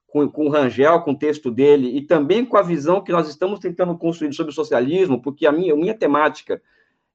[0.07, 3.29] com, com o Rangel, com o texto dele, e também com a visão que nós
[3.29, 6.61] estamos tentando construir sobre o socialismo, porque a minha, a minha temática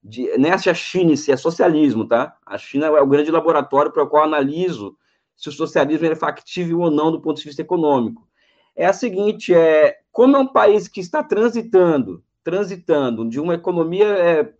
[0.03, 2.35] de, nessa China, se é socialismo, tá?
[2.45, 4.95] A China é o grande laboratório para o qual analiso
[5.35, 8.27] se o socialismo é factível ou não do ponto de vista econômico.
[8.75, 14.05] É a seguinte, é, como é um país que está transitando, transitando de uma economia
[14.05, 14.53] é,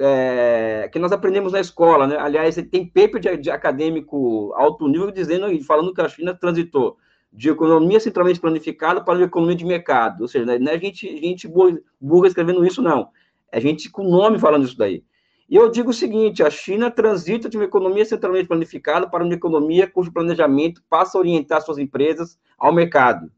[0.00, 2.16] é, que nós aprendemos na escola, né?
[2.18, 6.96] Aliás, tem paper de, de, acadêmico alto nível dizendo, falando que a China transitou
[7.32, 10.22] de economia centralmente planificada para uma economia de mercado.
[10.22, 11.48] Ou seja, não é gente, gente
[12.00, 13.08] burra escrevendo isso, não.
[13.54, 15.04] É gente com nome falando isso daí.
[15.48, 19.32] E eu digo o seguinte: a China transita de uma economia centralmente planificada para uma
[19.32, 23.30] economia cujo planejamento passa a orientar suas empresas ao mercado.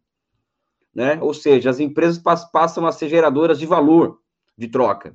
[0.95, 1.19] Né?
[1.21, 2.17] Ou seja, as empresas
[2.51, 4.19] passam a ser geradoras de valor
[4.57, 5.15] de troca.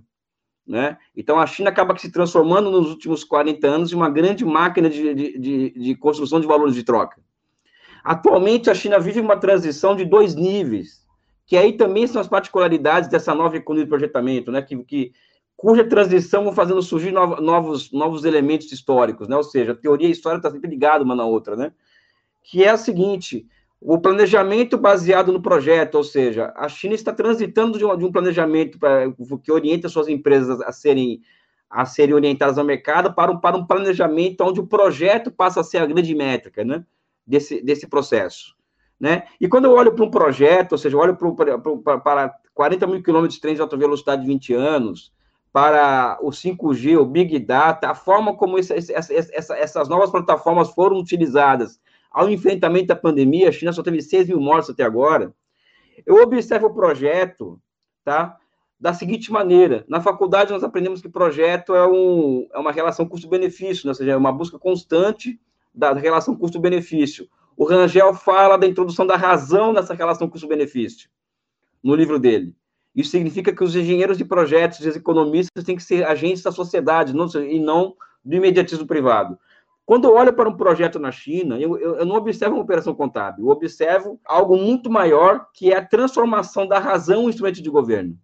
[0.68, 1.00] Né?
[1.18, 5.16] Então, a China acaba se transformando nos últimos 40 anos em uma grande máquina de,
[5.16, 7.20] de, de, de construção de valores de troca.
[8.04, 11.01] Atualmente, a China vive uma transição de dois níveis
[11.52, 14.62] que aí também são as particularidades dessa nova economia de projetamento, né?
[14.62, 15.12] Que, que
[15.58, 19.36] cuja transição vão fazendo surgir novos, novos elementos históricos, né?
[19.36, 21.74] Ou seja, teoria e história estão tá sempre ligadas uma na outra, né?
[22.42, 23.46] Que é a seguinte:
[23.82, 28.14] o planejamento baseado no projeto, ou seja, a China está transitando de um, de um
[28.14, 29.12] planejamento pra,
[29.44, 31.22] que orienta suas empresas a serem
[31.70, 35.66] a serem orientadas ao mercado para um, para um planejamento onde o projeto passa a
[35.66, 36.86] ser a grande métrica, né?
[37.28, 38.56] Desse, desse processo.
[39.02, 39.24] Né?
[39.42, 43.02] E quando eu olho para um projeto, ou seja, olho para, para, para 40 mil
[43.02, 45.12] quilômetros de trem de alta velocidade de 20 anos,
[45.52, 51.82] para o 5G, o Big Data, a forma como essa, essas novas plataformas foram utilizadas
[52.12, 55.34] ao enfrentamento da pandemia, a China só teve 6 mil mortos até agora.
[56.06, 57.60] Eu observo o projeto,
[58.04, 58.38] tá?
[58.80, 63.88] Da seguinte maneira: na faculdade nós aprendemos que projeto é, um, é uma relação custo-benefício,
[63.88, 63.92] né?
[63.92, 65.40] ou seja, é uma busca constante
[65.74, 67.28] da relação custo-benefício.
[67.62, 71.08] O Rangel fala da introdução da razão nessa relação custo-benefício,
[71.84, 72.56] no livro dele.
[72.96, 77.14] Isso significa que os engenheiros de projetos, os economistas, têm que ser agentes da sociedade
[77.14, 77.96] não, e não
[78.26, 79.38] do imediatismo privado.
[79.86, 82.96] Quando eu olho para um projeto na China, eu, eu, eu, não observo uma operação
[82.96, 87.70] contábil, eu observo algo muito maior, que é a transformação da razão em instrumento de
[87.70, 88.18] governo.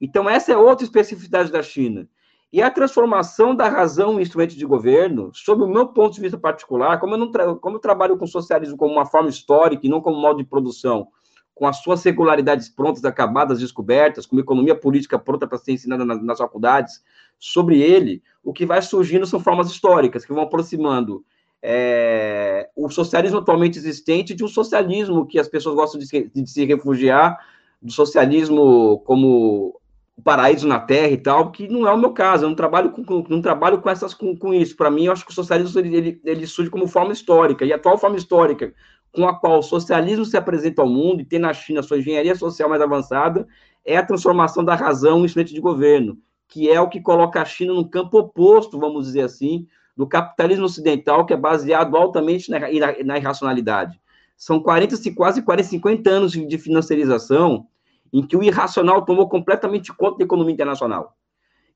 [0.00, 2.08] Então, essa é outra especificidade da China.
[2.52, 6.36] E a transformação da razão em instrumento de governo, sob o meu ponto de vista
[6.36, 10.02] particular, como eu, não como eu trabalho com socialismo como uma forma histórica e não
[10.02, 11.08] como modo de produção,
[11.54, 16.04] com as suas regularidades prontas, acabadas, descobertas, com uma economia política pronta para ser ensinada
[16.04, 17.02] nas, nas faculdades,
[17.38, 21.24] sobre ele, o que vai surgindo são formas históricas que vão aproximando
[21.62, 26.50] é, o socialismo atualmente existente de um socialismo que as pessoas gostam de se, de
[26.50, 27.38] se refugiar,
[27.80, 29.80] do socialismo como
[30.16, 32.90] o paraíso na terra e tal, que não é o meu caso, eu não trabalho
[32.90, 34.76] com, não trabalho com essas com, com isso.
[34.76, 37.72] Para mim, eu acho que o socialismo ele, ele, ele, surge como forma histórica, e
[37.72, 38.74] a atual forma histórica
[39.12, 42.34] com a qual o socialismo se apresenta ao mundo e tem na China sua engenharia
[42.34, 43.46] social mais avançada,
[43.84, 47.44] é a transformação da razão em instrumento de governo, que é o que coloca a
[47.44, 52.58] China no campo oposto, vamos dizer assim, do capitalismo ocidental, que é baseado altamente na,
[52.58, 54.00] na, na irracionalidade.
[54.36, 57.66] São 40, quase 40, 50 anos de financiarização
[58.12, 61.16] em que o irracional tomou completamente conta da economia internacional.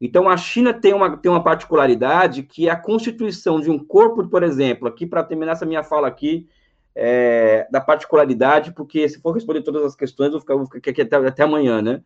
[0.01, 4.29] Então, a China tem uma, tem uma particularidade que é a constituição de um corpo,
[4.29, 6.47] por exemplo, aqui para terminar essa minha fala aqui,
[6.95, 11.17] é, da particularidade, porque se for responder todas as questões, eu vou ficar, aqui até,
[11.17, 12.03] até amanhã, né?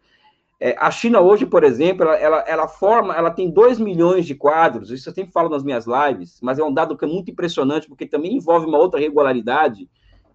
[0.63, 4.35] É, a China hoje, por exemplo, ela, ela, ela, forma, ela tem 2 milhões de
[4.35, 7.31] quadros, isso eu sempre falo nas minhas lives, mas é um dado que é muito
[7.31, 9.89] impressionante, porque também envolve uma outra regularidade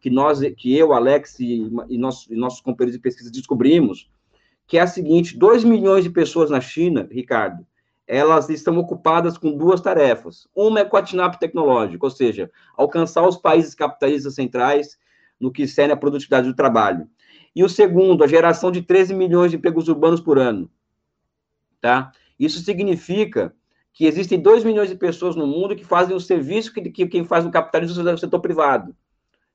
[0.06, 4.08] que nós, que eu, Alex e, e, nossos, e nossos companheiros de pesquisa descobrimos,
[4.68, 7.66] que é a seguinte, 2 milhões de pessoas na China, Ricardo,
[8.06, 10.48] elas estão ocupadas com duas tarefas.
[10.56, 14.96] Uma é catnap tecnológico, ou seja, alcançar os países capitalistas centrais
[15.40, 17.10] no que serve a produtividade do trabalho.
[17.56, 20.70] E o segundo, a geração de 13 milhões de empregos urbanos por ano.
[21.82, 22.12] Tá?
[22.38, 23.56] Isso significa
[23.92, 27.26] que existem 2 milhões de pessoas no mundo que fazem o serviço que, que quem
[27.26, 28.96] faz no capitalismo é o setor privado,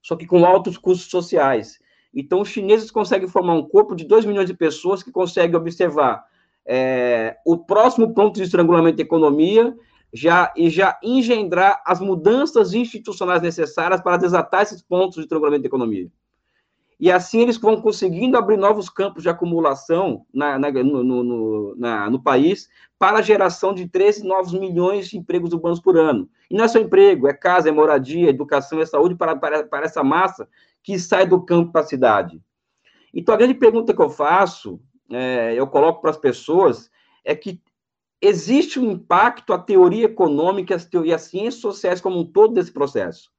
[0.03, 1.79] só que com altos custos sociais.
[2.15, 6.25] Então, os chineses conseguem formar um corpo de 2 milhões de pessoas que conseguem observar
[6.67, 9.77] é, o próximo ponto de estrangulamento da economia
[10.13, 15.69] já, e já engendrar as mudanças institucionais necessárias para desatar esses pontos de estrangulamento da
[15.69, 16.11] economia.
[16.99, 22.11] E assim eles vão conseguindo abrir novos campos de acumulação na, na, no, no, na,
[22.11, 26.29] no, país para a geração de 13 novos milhões de empregos urbanos por ano.
[26.51, 29.87] E não é só emprego, é casa, é moradia, educação, é saúde para, para, para
[29.87, 30.49] essa massa
[30.83, 32.43] que sai do campo para a cidade.
[33.15, 34.81] Então, a grande pergunta que eu faço,
[35.11, 36.91] é, eu coloco para as pessoas,
[37.25, 37.61] é que
[38.21, 40.89] existe um impacto à teoria econômica às
[41.23, 43.31] ciências sociais como um todo desse processo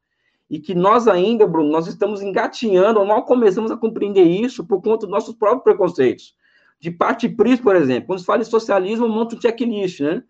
[0.52, 5.06] e que nós ainda, Bruno, nós estamos engatinhando, mal começamos a compreender isso por conta
[5.06, 6.36] dos nossos próprios preconceitos.
[6.78, 10.22] De parte PRIS, por exemplo, quando se fala em socialismo, monta um checklist, né?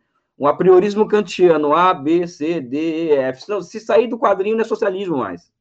[0.41, 3.43] Um apriorismo kantiano, A, B, C, D, E, F.
[3.61, 5.53] Se sair do quadrinho, não é socialismo mais.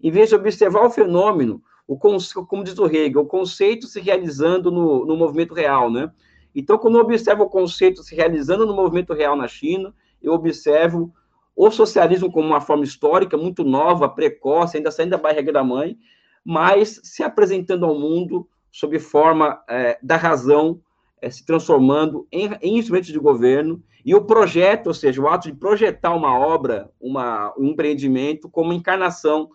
[0.00, 4.70] Em vez de observar o fenômeno, o como diz o Hegel, o conceito se realizando
[4.70, 6.12] no, no movimento real, né?
[6.54, 11.12] Então, quando eu observo o conceito se realizando no movimento real na China, eu observo
[11.56, 15.98] o socialismo como uma forma histórica muito nova, precoce, ainda saindo da barriga da mãe,
[16.44, 20.80] mas se apresentando ao mundo sob forma é, da razão,
[21.20, 25.50] é, se transformando em, em instrumentos de governo, e o projeto, ou seja, o ato
[25.50, 29.50] de projetar uma obra, uma, um empreendimento, como encarnação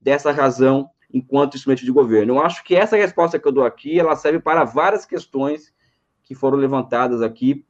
[0.00, 2.34] dessa razão enquanto instrumento de governo.
[2.34, 5.72] Eu acho que essa resposta que eu dou aqui, ela serve para várias questões
[6.22, 7.64] que foram levantadas aqui,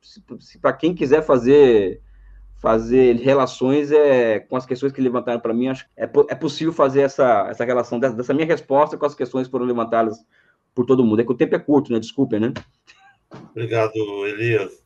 [0.60, 2.00] para quem quiser fazer
[2.58, 5.68] fazer relações é, com as questões que levantaram para mim.
[5.68, 9.14] Acho que é, é possível fazer essa, essa relação dessa, dessa, minha resposta com as
[9.14, 10.16] questões que foram levantadas
[10.74, 11.20] por todo mundo.
[11.20, 12.00] É que o tempo é curto, né?
[12.00, 12.54] Desculpem, né?
[13.50, 13.92] Obrigado,
[14.26, 14.85] Elias.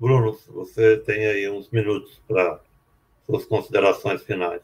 [0.00, 2.58] Bruno, você tem aí uns minutos para
[3.26, 4.62] suas considerações finais.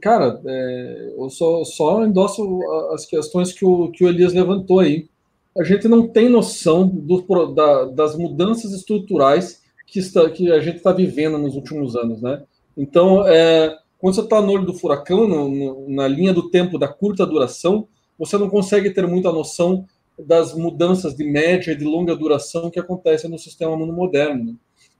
[0.00, 2.60] Cara, é, eu só, só endosso
[2.92, 5.08] as questões que o, que o Elias levantou aí.
[5.56, 7.22] A gente não tem noção do,
[7.54, 12.42] da, das mudanças estruturais que, está, que a gente está vivendo nos últimos anos, né?
[12.76, 16.78] Então, é, quando você está no olho do furacão, no, no, na linha do tempo
[16.78, 17.86] da curta duração,
[18.18, 19.86] você não consegue ter muita noção
[20.18, 24.44] das mudanças de média e de longa duração que acontecem no sistema moderno.
[24.44, 24.54] Né?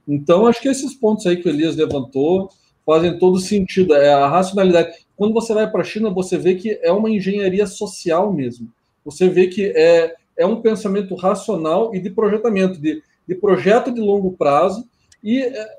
[0.07, 2.49] Então, acho que esses pontos aí que o Elias levantou,
[2.85, 3.93] fazem todo sentido.
[3.93, 4.95] É a racionalidade.
[5.15, 8.71] Quando você vai para a China, você vê que é uma engenharia social mesmo.
[9.03, 13.99] Você vê que é, é um pensamento racional e de projetamento, de, de projeto de
[13.99, 14.87] longo prazo.
[15.21, 15.69] E é,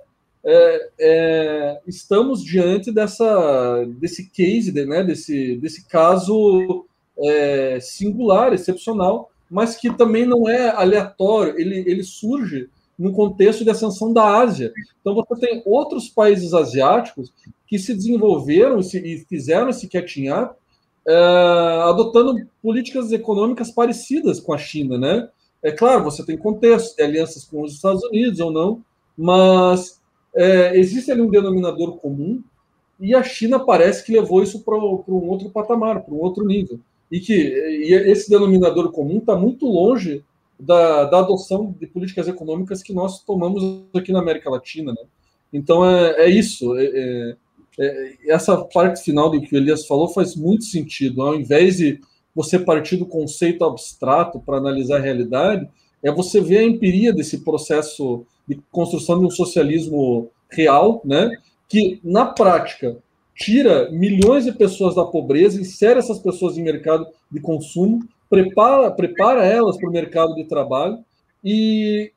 [0.44, 6.84] é, é estamos diante dessa, desse case, né, desse, desse caso
[7.22, 11.58] é, singular, excepcional, mas que também não é aleatório.
[11.58, 14.72] Ele, ele surge no contexto de ascensão da Ásia.
[15.00, 17.32] Então, você tem outros países asiáticos
[17.66, 20.54] que se desenvolveram e fizeram catching up,
[21.06, 21.14] é,
[21.84, 25.28] adotando políticas econômicas parecidas com a China, né?
[25.62, 28.82] É claro, você tem contexto, tem alianças com os Estados Unidos ou não,
[29.16, 30.00] mas
[30.34, 32.42] é, existe ali um denominador comum
[33.00, 36.80] e a China parece que levou isso para um outro patamar, para um outro nível.
[37.10, 40.24] E que e esse denominador comum está muito longe
[40.58, 44.92] da, da, adoção de políticas econômicas que nós tomamos aqui na América Latina.
[44.92, 45.02] Né?
[45.52, 46.76] Então é, é isso.
[46.76, 47.36] É, é,
[47.78, 51.22] é, essa parte final do que o Elias falou faz muito sentido.
[51.22, 52.00] Ao invés de
[52.34, 55.68] você partir do conceito abstrato para analisar a realidade,
[56.02, 61.30] é você ver a empiria desse processo de construção de um socialismo real, né?
[61.68, 62.96] que na prática
[63.38, 69.46] tira milhões de pessoas da pobreza, insere essas pessoas em mercado de consumo, prepara, prepara
[69.46, 70.98] elas para o mercado de trabalho
[71.42, 72.12] e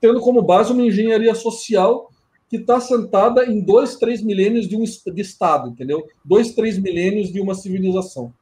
[0.00, 2.10] tendo como base uma engenharia social
[2.50, 6.06] que está sentada em dois, três milênios de um de Estado, entendeu?
[6.24, 8.32] Dois, três milênios de uma civilização.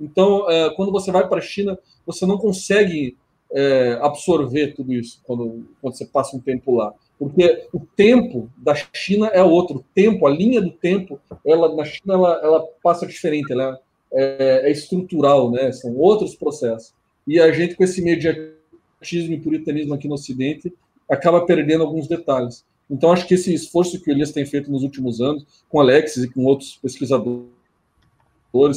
[0.00, 1.76] Então, é, quando você vai para a China,
[2.06, 3.16] você não consegue
[3.52, 6.94] é, absorver tudo isso quando, quando você passa um tempo lá.
[7.18, 9.78] Porque o tempo da China é outro.
[9.78, 13.52] O tempo, a linha do tempo, ela, na China, ela, ela passa diferente.
[13.52, 13.78] Ela,
[14.12, 15.70] é, é, estrutural, né?
[15.72, 16.92] São outros processos.
[17.26, 20.72] E a gente, com esse mediatismo e puritanismo aqui no Ocidente,
[21.10, 22.64] acaba perdendo alguns detalhes.
[22.90, 26.24] Então, acho que esse esforço que o Elias tem feito nos últimos anos, com Alexis
[26.24, 27.50] e com outros pesquisadores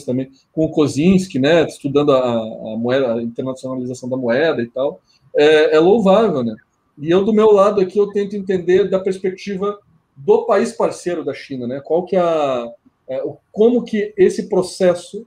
[0.05, 5.01] também, com o Kozinski, né, estudando a, a moeda, a internacionalização da moeda e tal,
[5.33, 6.53] é, é, louvável, né?
[7.01, 9.79] E eu, do meu lado aqui, eu tento entender da perspectiva
[10.15, 11.81] do país parceiro da China, né?
[11.83, 12.71] Qual que é a,
[13.09, 15.25] é, como que esse processo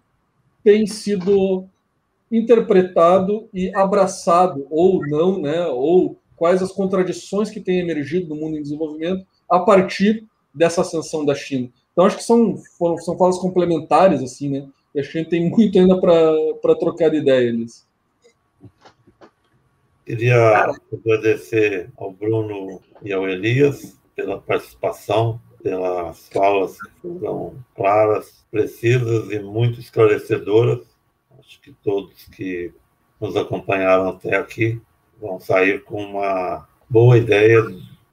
[0.63, 1.67] tem sido
[2.31, 5.67] interpretado e abraçado ou não, né?
[5.67, 11.25] Ou quais as contradições que têm emergido no mundo em desenvolvimento a partir dessa ascensão
[11.25, 11.69] da China.
[11.93, 12.57] Então acho que são
[13.01, 14.69] são falas complementares assim, né?
[14.95, 17.85] E a gente tem muito ainda para trocar de ideia, Elis.
[20.05, 29.31] Queria agradecer ao Bruno e ao Elias pela participação pelas falas que foram claras, precisas
[29.31, 30.87] e muito esclarecedoras.
[31.39, 32.71] Acho que todos que
[33.19, 34.79] nos acompanharam até aqui
[35.19, 37.63] vão sair com uma boa ideia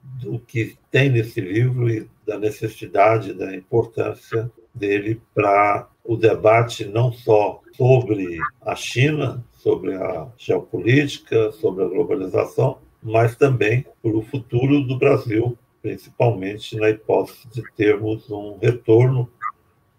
[0.02, 7.12] do que tem nesse livro e da necessidade, da importância dele para o debate não
[7.12, 14.82] só sobre a China, sobre a geopolítica, sobre a globalização, mas também para o futuro
[14.82, 19.28] do Brasil principalmente na hipótese de termos um retorno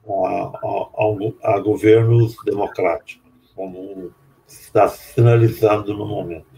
[0.07, 0.59] a,
[1.43, 3.21] a, a governos democráticos,
[3.53, 4.11] como
[4.47, 6.52] está sinalizando no momento.